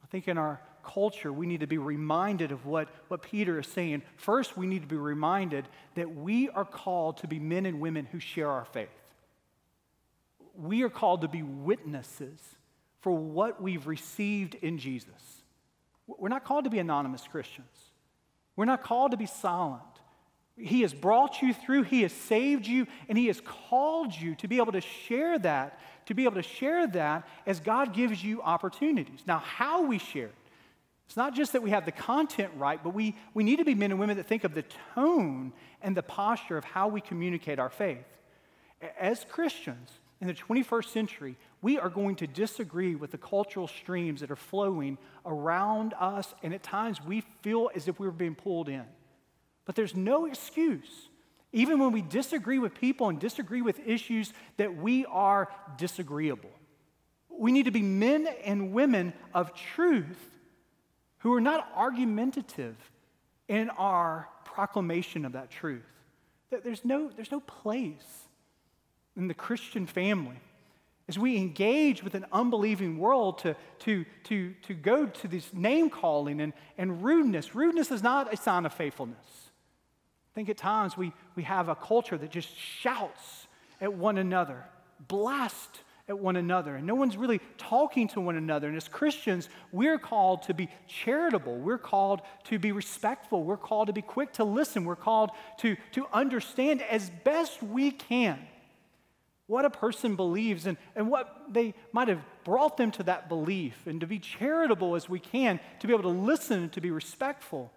I 0.03 0.07
think 0.07 0.29
in 0.29 0.39
our 0.39 0.61
culture, 0.85 1.33
we 1.33 1.47
need 1.47 1.61
to 1.61 1.67
be 1.67 1.79
reminded 1.79 2.53
of 2.53 2.67
what, 2.67 2.89
what 3.09 3.23
Peter 3.23 3.59
is 3.59 3.67
saying. 3.67 4.03
First, 4.17 4.57
we 4.57 4.67
need 4.67 4.83
to 4.83 4.89
be 4.89 4.97
reminded 4.97 5.67
that 5.95 6.15
we 6.15 6.51
are 6.51 6.65
called 6.65 7.19
to 7.19 7.27
be 7.27 7.39
men 7.39 7.67
and 7.67 7.81
women 7.81 8.07
who 8.07 8.21
share 8.21 8.51
our 8.51 8.67
faith. 8.67 8.89
We 10.57 10.83
are 10.83 10.91
called 10.91 11.23
to 11.23 11.29
be 11.29 11.43
witnesses 11.43 12.39
for 13.01 13.13
what 13.13 13.61
we've 13.61 13.87
received 13.87 14.55
in 14.57 14.79
Jesus. 14.79 15.43
We're 16.07 16.29
not 16.29 16.45
called 16.45 16.65
to 16.65 16.71
be 16.71 16.79
anonymous 16.79 17.27
Christians. 17.27 17.67
We're 18.57 18.65
not 18.65 18.83
called 18.83 19.11
to 19.11 19.17
be 19.17 19.27
silent. 19.27 19.83
He 20.57 20.83
has 20.83 20.95
brought 20.95 21.43
you 21.43 21.53
through, 21.53 21.83
He 21.83 22.03
has 22.03 22.13
saved 22.13 22.67
you, 22.67 22.87
and 23.09 23.19
He 23.19 23.27
has 23.27 23.41
called 23.41 24.15
you 24.15 24.37
to 24.37 24.49
be 24.49 24.59
able 24.59 24.73
to 24.73 24.81
share 24.81 25.39
that, 25.41 25.81
to 26.07 26.15
be 26.15 26.25
able 26.25 26.37
to 26.37 26.43
share 26.43 26.87
that 26.87 27.27
as 27.47 27.59
God 27.59 27.93
gives 27.93 28.23
you 28.23 28.41
opportunities. 28.41 29.21
Now, 29.27 29.39
how 29.39 29.85
we 29.85 29.99
share 29.99 30.27
it, 30.27 30.35
it's 31.07 31.17
not 31.17 31.35
just 31.35 31.53
that 31.53 31.63
we 31.63 31.71
have 31.71 31.85
the 31.85 31.93
content 31.93 32.53
right, 32.57 32.83
but 32.83 32.95
we, 32.95 33.17
we 33.35 33.45
need 33.45 33.57
to 33.57 33.65
be 33.65 33.75
men 33.75 33.91
and 33.91 34.01
women 34.01 34.17
that 34.17 34.27
think 34.27 34.45
of 34.45 34.55
the 34.55 34.65
tone 34.95 35.53
and 35.83 35.97
the 35.97 36.03
posture 36.03 36.57
of 36.57 36.65
how 36.65 36.89
we 36.89 37.01
communicate 37.01 37.59
our 37.59 37.69
faith. 37.69 38.07
As 38.99 39.25
Christians 39.29 39.91
in 40.21 40.29
the 40.29 40.35
21st 40.35 40.87
century, 40.87 41.37
we 41.65 41.79
are 41.79 41.89
going 41.89 42.15
to 42.17 42.27
disagree 42.27 42.95
with 42.95 43.11
the 43.11 43.17
cultural 43.17 43.67
streams 43.67 44.21
that 44.21 44.31
are 44.31 44.37
flowing 44.37 44.99
around 45.25 45.95
us, 45.99 46.35
and 46.43 46.53
at 46.53 46.63
times 46.63 47.03
we 47.03 47.23
feel 47.41 47.71
as 47.75 47.89
if 47.89 47.99
we 47.99 48.07
are 48.07 48.11
being 48.11 48.35
pulled 48.35 48.69
in. 48.69 48.85
But 49.65 49.75
there's 49.75 49.97
no 49.97 50.27
excuse, 50.27 51.09
even 51.53 51.79
when 51.79 51.91
we 51.91 52.03
disagree 52.03 52.59
with 52.59 52.75
people 52.75 53.09
and 53.09 53.19
disagree 53.19 53.63
with 53.63 53.81
issues, 53.87 54.31
that 54.59 54.77
we 54.77 55.07
are 55.07 55.49
disagreeable. 55.79 56.51
We 57.31 57.51
need 57.51 57.65
to 57.65 57.71
be 57.71 57.81
men 57.81 58.29
and 58.45 58.75
women 58.75 59.15
of 59.33 59.55
truth 59.55 60.21
who 61.21 61.33
are 61.33 61.41
not 61.41 61.67
argumentative 61.75 62.77
in 63.49 63.71
our 63.71 64.29
proclamation 64.45 65.25
of 65.25 65.33
that 65.33 65.51
truth. 65.51 65.91
There's 66.51 66.85
no, 66.85 67.11
there's 67.17 67.33
no 67.33 67.41
place 67.41 68.29
in 69.17 69.29
the 69.29 69.35
Christian 69.35 69.87
family 69.87 70.37
as 71.09 71.19
we 71.19 71.37
engage 71.37 72.03
with 72.03 72.15
an 72.15 72.25
unbelieving 72.33 72.99
world 72.99 73.39
to, 73.39 73.55
to, 73.81 74.05
to, 74.25 74.55
to 74.63 74.75
go 74.75 75.07
to 75.07 75.29
this 75.29 75.53
name 75.53 75.91
calling 75.91 76.41
and, 76.41 76.53
and 76.79 77.05
rudeness. 77.05 77.55
Rudeness 77.55 77.91
is 77.91 78.03
not 78.03 78.33
a 78.33 78.37
sign 78.37 78.65
of 78.65 78.73
faithfulness. 78.73 79.51
I 80.33 80.35
think 80.35 80.49
at 80.49 80.57
times 80.57 80.97
we, 80.97 81.13
we 81.37 81.43
have 81.43 81.69
a 81.69 81.75
culture 81.75 82.17
that 82.17 82.31
just 82.31 82.57
shouts 82.57 83.47
at 83.81 83.93
one 83.93 84.17
another, 84.17 84.65
blast 85.07 85.83
at 86.09 86.19
one 86.19 86.37
another, 86.37 86.77
and 86.77 86.87
no 86.87 86.95
one's 86.95 87.17
really 87.17 87.41
talking 87.59 88.09
to 88.09 88.21
one 88.21 88.37
another. 88.37 88.69
And 88.69 88.77
as 88.77 88.89
Christians, 88.89 89.49
we're 89.73 89.99
called 89.99 90.43
to 90.45 90.55
be 90.55 90.69
charitable, 90.87 91.57
we're 91.57 91.79
called 91.79 92.23
to 92.45 92.59
be 92.59 92.73
respectful, 92.73 93.45
we're 93.45 93.57
called 93.59 93.89
to 93.89 93.93
be 93.93 94.03
quick 94.03 94.33
to 94.35 94.45
listen, 94.45 94.85
we're 94.85 94.97
called 94.97 95.31
to, 95.59 95.77
to 95.93 96.07
understand 96.13 96.83
as 96.83 97.11
best 97.25 97.63
we 97.63 97.91
can 97.91 98.39
what 99.47 99.65
a 99.65 99.71
person 99.71 100.17
believes 100.17 100.67
and, 100.67 100.77
and 100.97 101.11
what 101.11 101.43
they 101.51 101.75
might 101.93 102.09
have 102.09 102.23
brought 102.45 102.77
them 102.77 102.91
to 102.93 103.03
that 103.03 103.29
belief, 103.29 103.87
and 103.87 104.01
to 104.01 104.07
be 104.07 104.19
charitable 104.19 104.95
as 104.95 105.09
we 105.09 105.19
can, 105.19 105.61
to 105.81 105.87
be 105.87 105.93
able 105.93 106.03
to 106.03 106.09
listen 106.09 106.63
and 106.63 106.73
to 106.73 106.81
be 106.81 106.91
respectful. 106.91 107.71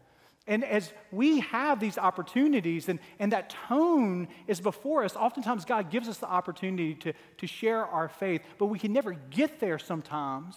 And 0.49 0.63
as 0.63 0.93
we 1.11 1.41
have 1.41 1.81
these 1.81 1.97
opportunities 1.97 2.87
and, 2.87 2.99
and 3.19 3.33
that 3.33 3.49
tone 3.67 4.29
is 4.47 4.61
before 4.61 5.03
us, 5.03 5.17
oftentimes 5.17 5.65
God 5.65 5.91
gives 5.91 6.07
us 6.07 6.19
the 6.19 6.29
opportunity 6.29 6.95
to, 6.95 7.13
to 7.37 7.47
share 7.47 7.85
our 7.85 8.07
faith, 8.07 8.41
but 8.57 8.67
we 8.67 8.79
can 8.79 8.93
never 8.93 9.11
get 9.11 9.59
there 9.59 9.77
sometimes 9.77 10.55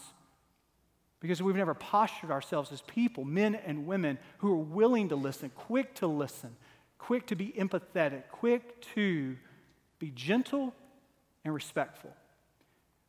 because 1.18 1.42
we've 1.42 1.56
never 1.56 1.74
postured 1.74 2.30
ourselves 2.30 2.70
as 2.70 2.82
people, 2.82 3.24
men 3.24 3.56
and 3.56 3.86
women, 3.86 4.16
who 4.38 4.52
are 4.52 4.62
willing 4.62 5.08
to 5.08 5.16
listen, 5.16 5.50
quick 5.54 5.94
to 5.96 6.06
listen, 6.06 6.56
quick 6.98 7.26
to 7.26 7.34
be 7.34 7.48
empathetic, 7.58 8.28
quick 8.30 8.80
to 8.94 9.36
be 9.98 10.10
gentle 10.14 10.72
and 11.44 11.54
respectful. 11.54 12.14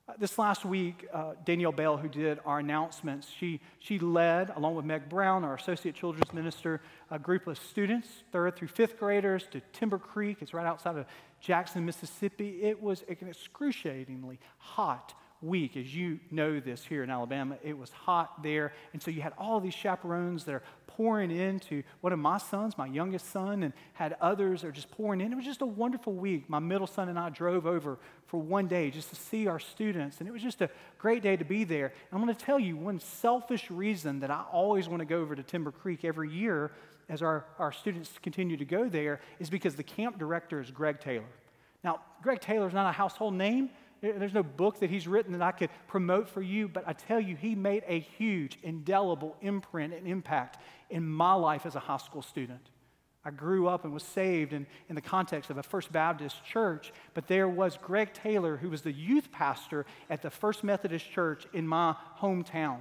Uh, 0.08 0.14
this 0.18 0.38
last 0.38 0.66
week, 0.66 1.08
uh, 1.14 1.34
Danielle 1.46 1.72
Bell, 1.72 1.96
who 1.96 2.10
did 2.10 2.40
our 2.46 2.60
announcements, 2.60 3.30
she, 3.30 3.62
she 3.80 4.00
led, 4.00 4.50
along 4.56 4.76
with 4.76 4.84
Meg 4.84 5.08
Brown, 5.10 5.44
our 5.44 5.56
associate 5.56 5.96
children's 5.96 6.34
minister, 6.34 6.82
a 7.12 7.20
group 7.20 7.48
of 7.48 7.58
students, 7.58 8.08
third 8.32 8.56
through 8.56 8.68
fifth 8.68 8.98
graders, 8.98 9.46
to 9.52 9.62
Timber 9.74 10.00
Creek. 10.00 10.38
It's 10.42 10.54
right 10.54 10.66
outside 10.66 10.98
of 10.98 11.06
Jackson, 11.40 11.86
Mississippi. 11.86 12.64
It 12.64 12.82
was 12.82 13.04
an 13.08 13.28
excruciatingly 13.30 14.40
hot, 14.58 15.14
week. 15.42 15.76
As 15.78 15.94
you 15.96 16.20
know 16.30 16.60
this 16.60 16.84
here 16.86 17.04
in 17.04 17.10
Alabama, 17.10 17.58
it 17.64 17.78
was 17.78 17.92
hot 17.92 18.44
there. 18.44 18.74
And 18.94 19.02
so 19.02 19.12
you 19.12 19.22
had 19.22 19.34
all 19.38 19.60
these 19.60 19.74
chaperones 19.74 20.44
that 20.46 20.54
are 20.54 20.64
pouring 20.88 21.32
into 21.32 21.84
one 22.02 22.14
of 22.14 22.20
my 22.20 22.38
sons, 22.38 22.78
my 22.78 22.86
youngest 22.86 23.32
son, 23.32 23.64
and 23.64 23.74
had 23.94 24.16
others 24.22 24.62
that 24.62 24.68
are 24.68 24.72
just 24.72 24.92
pouring 24.92 25.22
in. 25.22 25.32
It 25.32 25.36
was 25.36 25.46
just 25.46 25.62
a 25.62 25.66
wonderful 25.66 26.14
week. 26.14 26.50
My 26.50 26.60
middle 26.60 26.88
son 26.88 27.10
and 27.10 27.18
I 27.18 27.30
drove 27.30 27.66
over 27.66 27.98
for 28.28 28.40
one 28.40 28.68
day 28.68 28.92
just 28.92 29.10
to 29.10 29.16
see 29.16 29.48
our 29.48 29.60
students. 29.60 30.20
And 30.20 30.28
it 30.28 30.32
was 30.32 30.42
just 30.42 30.62
a 30.62 30.70
great 30.98 31.24
day 31.24 31.36
to 31.38 31.46
be 31.46 31.64
there. 31.64 31.88
And 31.88 32.20
I'm 32.20 32.24
going 32.24 32.36
to 32.36 32.46
tell 32.46 32.60
you 32.60 32.78
one 32.78 33.00
selfish 33.00 33.72
reason 33.72 34.20
that 34.20 34.32
I 34.32 34.44
always 34.52 34.88
want 34.88 35.00
to 35.00 35.06
go 35.06 35.20
over 35.22 35.36
to 35.36 35.44
Timber 35.44 35.72
Creek 35.72 36.06
every 36.06 36.30
year 36.30 36.72
as 37.10 37.22
our, 37.22 37.46
our 37.60 37.72
students 37.72 38.12
continue 38.22 38.58
to 38.58 38.66
go 38.66 38.88
there 38.88 39.20
is 39.40 39.50
because 39.50 39.76
the 39.76 39.84
camp 39.84 40.18
director 40.18 40.62
is 40.62 40.72
Greg 40.72 41.00
Taylor. 41.00 41.26
Now, 41.84 42.00
Greg 42.22 42.40
Taylor 42.40 42.68
is 42.68 42.74
not 42.74 42.88
a 42.88 42.92
household 42.92 43.34
name. 43.34 43.70
Eh, 44.04 44.14
there's 44.18 44.34
no 44.34 44.44
book 44.44 44.80
that 44.80 44.90
he's 44.90 45.08
written 45.08 45.34
that 45.34 45.42
I 45.42 45.52
could 45.52 45.70
promote 45.88 46.28
for 46.28 46.42
you, 46.42 46.68
but 46.68 46.84
I 46.88 46.94
tell 46.94 47.20
you, 47.20 47.36
he 47.36 47.56
made 47.56 47.84
a 47.88 48.00
huge, 48.00 48.58
indelible 48.64 49.36
imprint 49.42 49.94
and 49.94 50.08
impact 50.08 50.58
in 50.90 51.08
my 51.08 51.34
life 51.34 51.66
as 51.66 51.76
a 51.76 51.80
high 51.80 51.98
school 51.98 52.22
student. 52.22 52.70
I 53.24 53.30
grew 53.30 53.68
up 53.68 53.84
and 53.84 53.94
was 53.94 54.04
saved 54.04 54.52
in, 54.52 54.66
in 54.90 54.96
the 54.96 55.02
context 55.02 55.52
of 55.52 55.58
a 55.58 55.64
First 55.64 55.92
Baptist 55.92 56.44
church, 56.44 56.92
but 57.14 57.28
there 57.28 57.48
was 57.48 57.78
Greg 57.78 58.14
Taylor, 58.14 58.58
who 58.58 58.70
was 58.70 58.82
the 58.82 58.92
youth 58.92 59.32
pastor 59.32 59.86
at 60.10 60.24
the 60.24 60.32
First 60.32 60.64
Methodist 60.64 61.10
Church 61.12 61.46
in 61.54 61.68
my 61.68 61.96
hometown. 62.20 62.80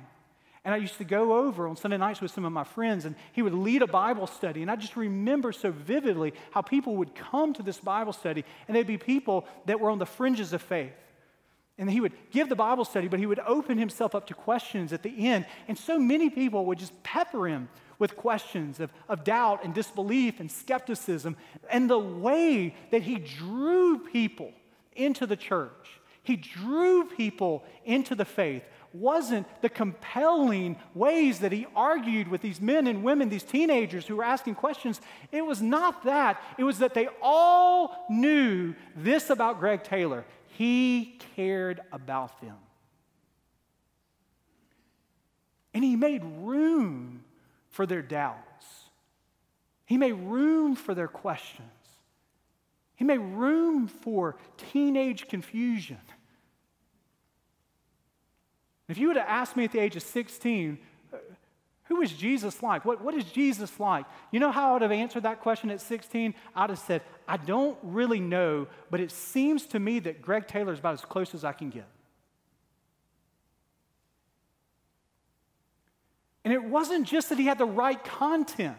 And 0.64 0.74
I 0.74 0.78
used 0.78 0.98
to 0.98 1.04
go 1.04 1.46
over 1.46 1.66
on 1.68 1.76
Sunday 1.76 1.96
nights 1.96 2.20
with 2.20 2.30
some 2.30 2.44
of 2.44 2.52
my 2.52 2.64
friends, 2.64 3.04
and 3.04 3.16
he 3.32 3.42
would 3.42 3.54
lead 3.54 3.82
a 3.82 3.86
Bible 3.86 4.26
study. 4.26 4.62
And 4.62 4.70
I 4.70 4.76
just 4.76 4.96
remember 4.96 5.52
so 5.52 5.70
vividly 5.70 6.32
how 6.50 6.62
people 6.62 6.96
would 6.96 7.14
come 7.14 7.52
to 7.54 7.62
this 7.62 7.80
Bible 7.80 8.12
study, 8.12 8.44
and 8.66 8.74
they'd 8.74 8.86
be 8.86 8.98
people 8.98 9.46
that 9.66 9.80
were 9.80 9.90
on 9.90 9.98
the 9.98 10.06
fringes 10.06 10.52
of 10.54 10.62
faith. 10.62 10.92
And 11.80 11.90
he 11.90 12.02
would 12.02 12.12
give 12.30 12.50
the 12.50 12.56
Bible 12.56 12.84
study, 12.84 13.08
but 13.08 13.18
he 13.18 13.24
would 13.24 13.38
open 13.40 13.78
himself 13.78 14.14
up 14.14 14.26
to 14.26 14.34
questions 14.34 14.92
at 14.92 15.02
the 15.02 15.26
end. 15.28 15.46
And 15.66 15.78
so 15.78 15.98
many 15.98 16.28
people 16.28 16.66
would 16.66 16.78
just 16.78 17.02
pepper 17.02 17.48
him 17.48 17.70
with 17.98 18.18
questions 18.18 18.80
of, 18.80 18.92
of 19.08 19.24
doubt 19.24 19.64
and 19.64 19.72
disbelief 19.72 20.40
and 20.40 20.52
skepticism. 20.52 21.38
And 21.70 21.88
the 21.88 21.98
way 21.98 22.74
that 22.90 23.02
he 23.02 23.16
drew 23.16 23.98
people 23.98 24.52
into 24.94 25.24
the 25.24 25.36
church, 25.36 26.00
he 26.22 26.36
drew 26.36 27.06
people 27.06 27.64
into 27.86 28.14
the 28.14 28.26
faith, 28.26 28.62
wasn't 28.92 29.46
the 29.62 29.70
compelling 29.70 30.76
ways 30.94 31.38
that 31.38 31.52
he 31.52 31.66
argued 31.74 32.28
with 32.28 32.42
these 32.42 32.60
men 32.60 32.88
and 32.88 33.02
women, 33.02 33.30
these 33.30 33.42
teenagers 33.42 34.06
who 34.06 34.16
were 34.16 34.24
asking 34.24 34.56
questions. 34.56 35.00
It 35.32 35.46
was 35.46 35.62
not 35.62 36.04
that. 36.04 36.42
It 36.58 36.64
was 36.64 36.80
that 36.80 36.92
they 36.92 37.08
all 37.22 38.04
knew 38.10 38.74
this 38.94 39.30
about 39.30 39.60
Greg 39.60 39.82
Taylor. 39.82 40.26
He 40.60 41.16
cared 41.36 41.80
about 41.90 42.42
them. 42.42 42.58
And 45.72 45.82
he 45.82 45.96
made 45.96 46.22
room 46.22 47.24
for 47.70 47.86
their 47.86 48.02
doubts. 48.02 48.66
He 49.86 49.96
made 49.96 50.12
room 50.12 50.76
for 50.76 50.94
their 50.94 51.08
questions. 51.08 51.70
He 52.94 53.06
made 53.06 53.20
room 53.20 53.88
for 53.88 54.36
teenage 54.70 55.28
confusion. 55.28 55.96
If 58.86 58.98
you 58.98 59.06
would 59.06 59.16
have 59.16 59.28
asked 59.28 59.56
me 59.56 59.64
at 59.64 59.72
the 59.72 59.78
age 59.78 59.96
of 59.96 60.02
16, 60.02 60.78
who 61.90 62.02
is 62.02 62.12
Jesus 62.12 62.62
like? 62.62 62.84
What, 62.84 63.02
what 63.02 63.14
is 63.14 63.24
Jesus 63.24 63.80
like? 63.80 64.06
You 64.30 64.38
know 64.38 64.52
how 64.52 64.70
I 64.70 64.72
would 64.74 64.82
have 64.82 64.92
answered 64.92 65.24
that 65.24 65.40
question 65.40 65.70
at 65.70 65.80
16? 65.80 66.36
I'd 66.54 66.70
have 66.70 66.78
said, 66.78 67.02
I 67.26 67.36
don't 67.36 67.76
really 67.82 68.20
know, 68.20 68.68
but 68.92 69.00
it 69.00 69.10
seems 69.10 69.66
to 69.66 69.80
me 69.80 69.98
that 69.98 70.22
Greg 70.22 70.46
Taylor 70.46 70.72
is 70.72 70.78
about 70.78 70.94
as 70.94 71.00
close 71.00 71.34
as 71.34 71.42
I 71.42 71.52
can 71.52 71.68
get. 71.68 71.88
And 76.44 76.54
it 76.54 76.62
wasn't 76.62 77.08
just 77.08 77.28
that 77.30 77.38
he 77.38 77.46
had 77.46 77.58
the 77.58 77.66
right 77.66 78.02
content, 78.04 78.76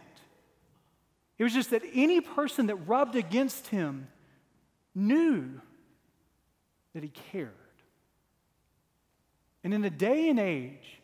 it 1.38 1.44
was 1.44 1.54
just 1.54 1.72
that 1.72 1.84
any 1.94 2.22
person 2.22 2.68
that 2.68 2.78
rubbed 2.78 3.18
against 3.18 3.68
him 3.68 4.08
knew 4.96 5.60
that 6.94 7.04
he 7.04 7.10
cared. 7.32 7.52
And 9.66 9.74
in 9.74 9.84
a 9.84 9.90
day 9.90 10.30
and 10.30 10.40
age 10.40 11.01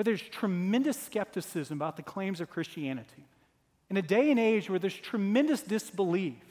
where 0.00 0.04
there's 0.04 0.22
tremendous 0.22 0.98
skepticism 0.98 1.76
about 1.76 1.98
the 1.98 2.02
claims 2.02 2.40
of 2.40 2.48
Christianity, 2.48 3.22
in 3.90 3.98
a 3.98 4.02
day 4.02 4.30
and 4.30 4.40
age 4.40 4.70
where 4.70 4.78
there's 4.78 4.94
tremendous 4.94 5.60
disbelief 5.60 6.42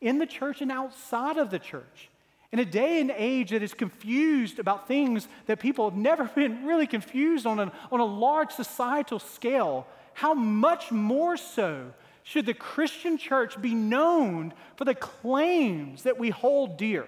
in 0.00 0.18
the 0.18 0.26
church 0.26 0.60
and 0.60 0.72
outside 0.72 1.36
of 1.36 1.50
the 1.50 1.60
church, 1.60 2.10
in 2.50 2.58
a 2.58 2.64
day 2.64 3.00
and 3.00 3.12
age 3.16 3.50
that 3.50 3.62
is 3.62 3.74
confused 3.74 4.58
about 4.58 4.88
things 4.88 5.28
that 5.46 5.60
people 5.60 5.88
have 5.88 5.96
never 5.96 6.24
been 6.34 6.66
really 6.66 6.88
confused 6.88 7.46
on, 7.46 7.60
on 7.60 8.00
a 8.00 8.04
large 8.04 8.50
societal 8.50 9.20
scale, 9.20 9.86
how 10.14 10.34
much 10.34 10.90
more 10.90 11.36
so 11.36 11.92
should 12.24 12.44
the 12.44 12.54
Christian 12.54 13.18
church 13.18 13.62
be 13.62 13.72
known 13.72 14.52
for 14.74 14.84
the 14.84 14.96
claims 14.96 16.02
that 16.02 16.18
we 16.18 16.30
hold 16.30 16.76
dear? 16.76 17.06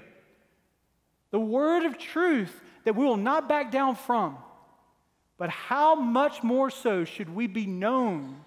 The 1.33 1.41
word 1.41 1.85
of 1.85 1.99
truth 1.99 2.61
that 2.85 2.95
we 2.95 3.05
will 3.05 3.17
not 3.17 3.49
back 3.49 3.73
down 3.73 3.97
from, 3.97 4.39
but 5.39 5.51
how 5.51 5.95
much 5.95 6.43
more 6.43 6.69
so 6.69 7.05
should 7.05 7.33
we 7.35 7.47
be 7.47 7.65
known 7.65 8.45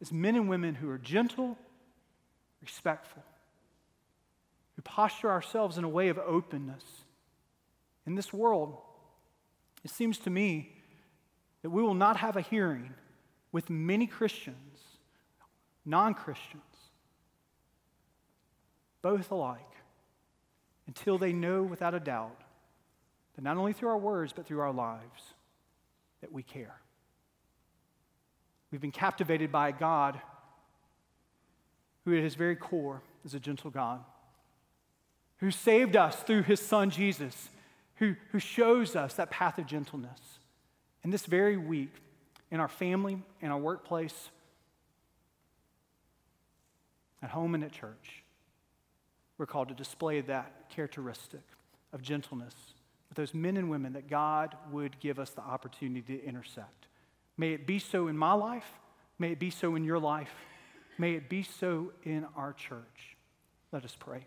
as 0.00 0.12
men 0.12 0.36
and 0.36 0.48
women 0.48 0.76
who 0.76 0.88
are 0.88 0.98
gentle, 0.98 1.58
respectful, 2.62 3.24
who 4.76 4.82
posture 4.82 5.30
ourselves 5.30 5.76
in 5.76 5.82
a 5.82 5.88
way 5.88 6.08
of 6.08 6.18
openness? 6.18 6.84
In 8.06 8.14
this 8.14 8.32
world, 8.32 8.78
it 9.82 9.90
seems 9.90 10.18
to 10.18 10.30
me 10.30 10.76
that 11.62 11.70
we 11.70 11.82
will 11.82 11.94
not 11.94 12.18
have 12.18 12.36
a 12.36 12.40
hearing 12.40 12.94
with 13.50 13.68
many 13.68 14.06
Christians, 14.06 14.78
non 15.84 16.14
Christians, 16.14 16.62
both 19.02 19.30
alike, 19.32 19.60
until 20.86 21.18
they 21.18 21.32
know 21.32 21.62
without 21.62 21.94
a 21.94 22.00
doubt 22.00 22.40
that 23.34 23.42
not 23.42 23.56
only 23.56 23.72
through 23.72 23.88
our 23.88 23.98
words, 23.98 24.32
but 24.32 24.46
through 24.46 24.60
our 24.60 24.72
lives, 24.72 25.33
that 26.24 26.32
we 26.32 26.42
care. 26.42 26.74
We've 28.70 28.80
been 28.80 28.90
captivated 28.90 29.52
by 29.52 29.68
a 29.68 29.72
God 29.72 30.18
who, 32.06 32.16
at 32.16 32.22
his 32.22 32.34
very 32.34 32.56
core, 32.56 33.02
is 33.26 33.34
a 33.34 33.38
gentle 33.38 33.70
God, 33.70 34.00
who 35.36 35.50
saved 35.50 35.96
us 35.96 36.22
through 36.22 36.44
his 36.44 36.60
son 36.60 36.88
Jesus, 36.88 37.50
who, 37.96 38.14
who 38.32 38.38
shows 38.38 38.96
us 38.96 39.12
that 39.14 39.30
path 39.30 39.58
of 39.58 39.66
gentleness. 39.66 40.18
And 41.02 41.12
this 41.12 41.26
very 41.26 41.58
week, 41.58 41.92
in 42.50 42.58
our 42.58 42.68
family, 42.68 43.22
in 43.42 43.50
our 43.50 43.58
workplace, 43.58 44.30
at 47.22 47.28
home 47.28 47.54
and 47.54 47.62
at 47.62 47.72
church, 47.72 48.24
we're 49.36 49.44
called 49.44 49.68
to 49.68 49.74
display 49.74 50.22
that 50.22 50.70
characteristic 50.70 51.42
of 51.92 52.00
gentleness 52.00 52.54
those 53.14 53.34
men 53.34 53.56
and 53.56 53.70
women 53.70 53.92
that 53.94 54.08
God 54.08 54.56
would 54.70 54.98
give 55.00 55.18
us 55.18 55.30
the 55.30 55.42
opportunity 55.42 56.18
to 56.18 56.24
intersect. 56.24 56.86
May 57.36 57.52
it 57.52 57.66
be 57.66 57.78
so 57.78 58.08
in 58.08 58.16
my 58.16 58.32
life. 58.32 58.66
May 59.18 59.32
it 59.32 59.38
be 59.38 59.50
so 59.50 59.74
in 59.74 59.84
your 59.84 59.98
life. 59.98 60.34
May 60.98 61.14
it 61.14 61.28
be 61.28 61.42
so 61.42 61.92
in 62.04 62.26
our 62.36 62.52
church. 62.52 63.16
Let 63.72 63.84
us 63.84 63.96
pray. 63.98 64.26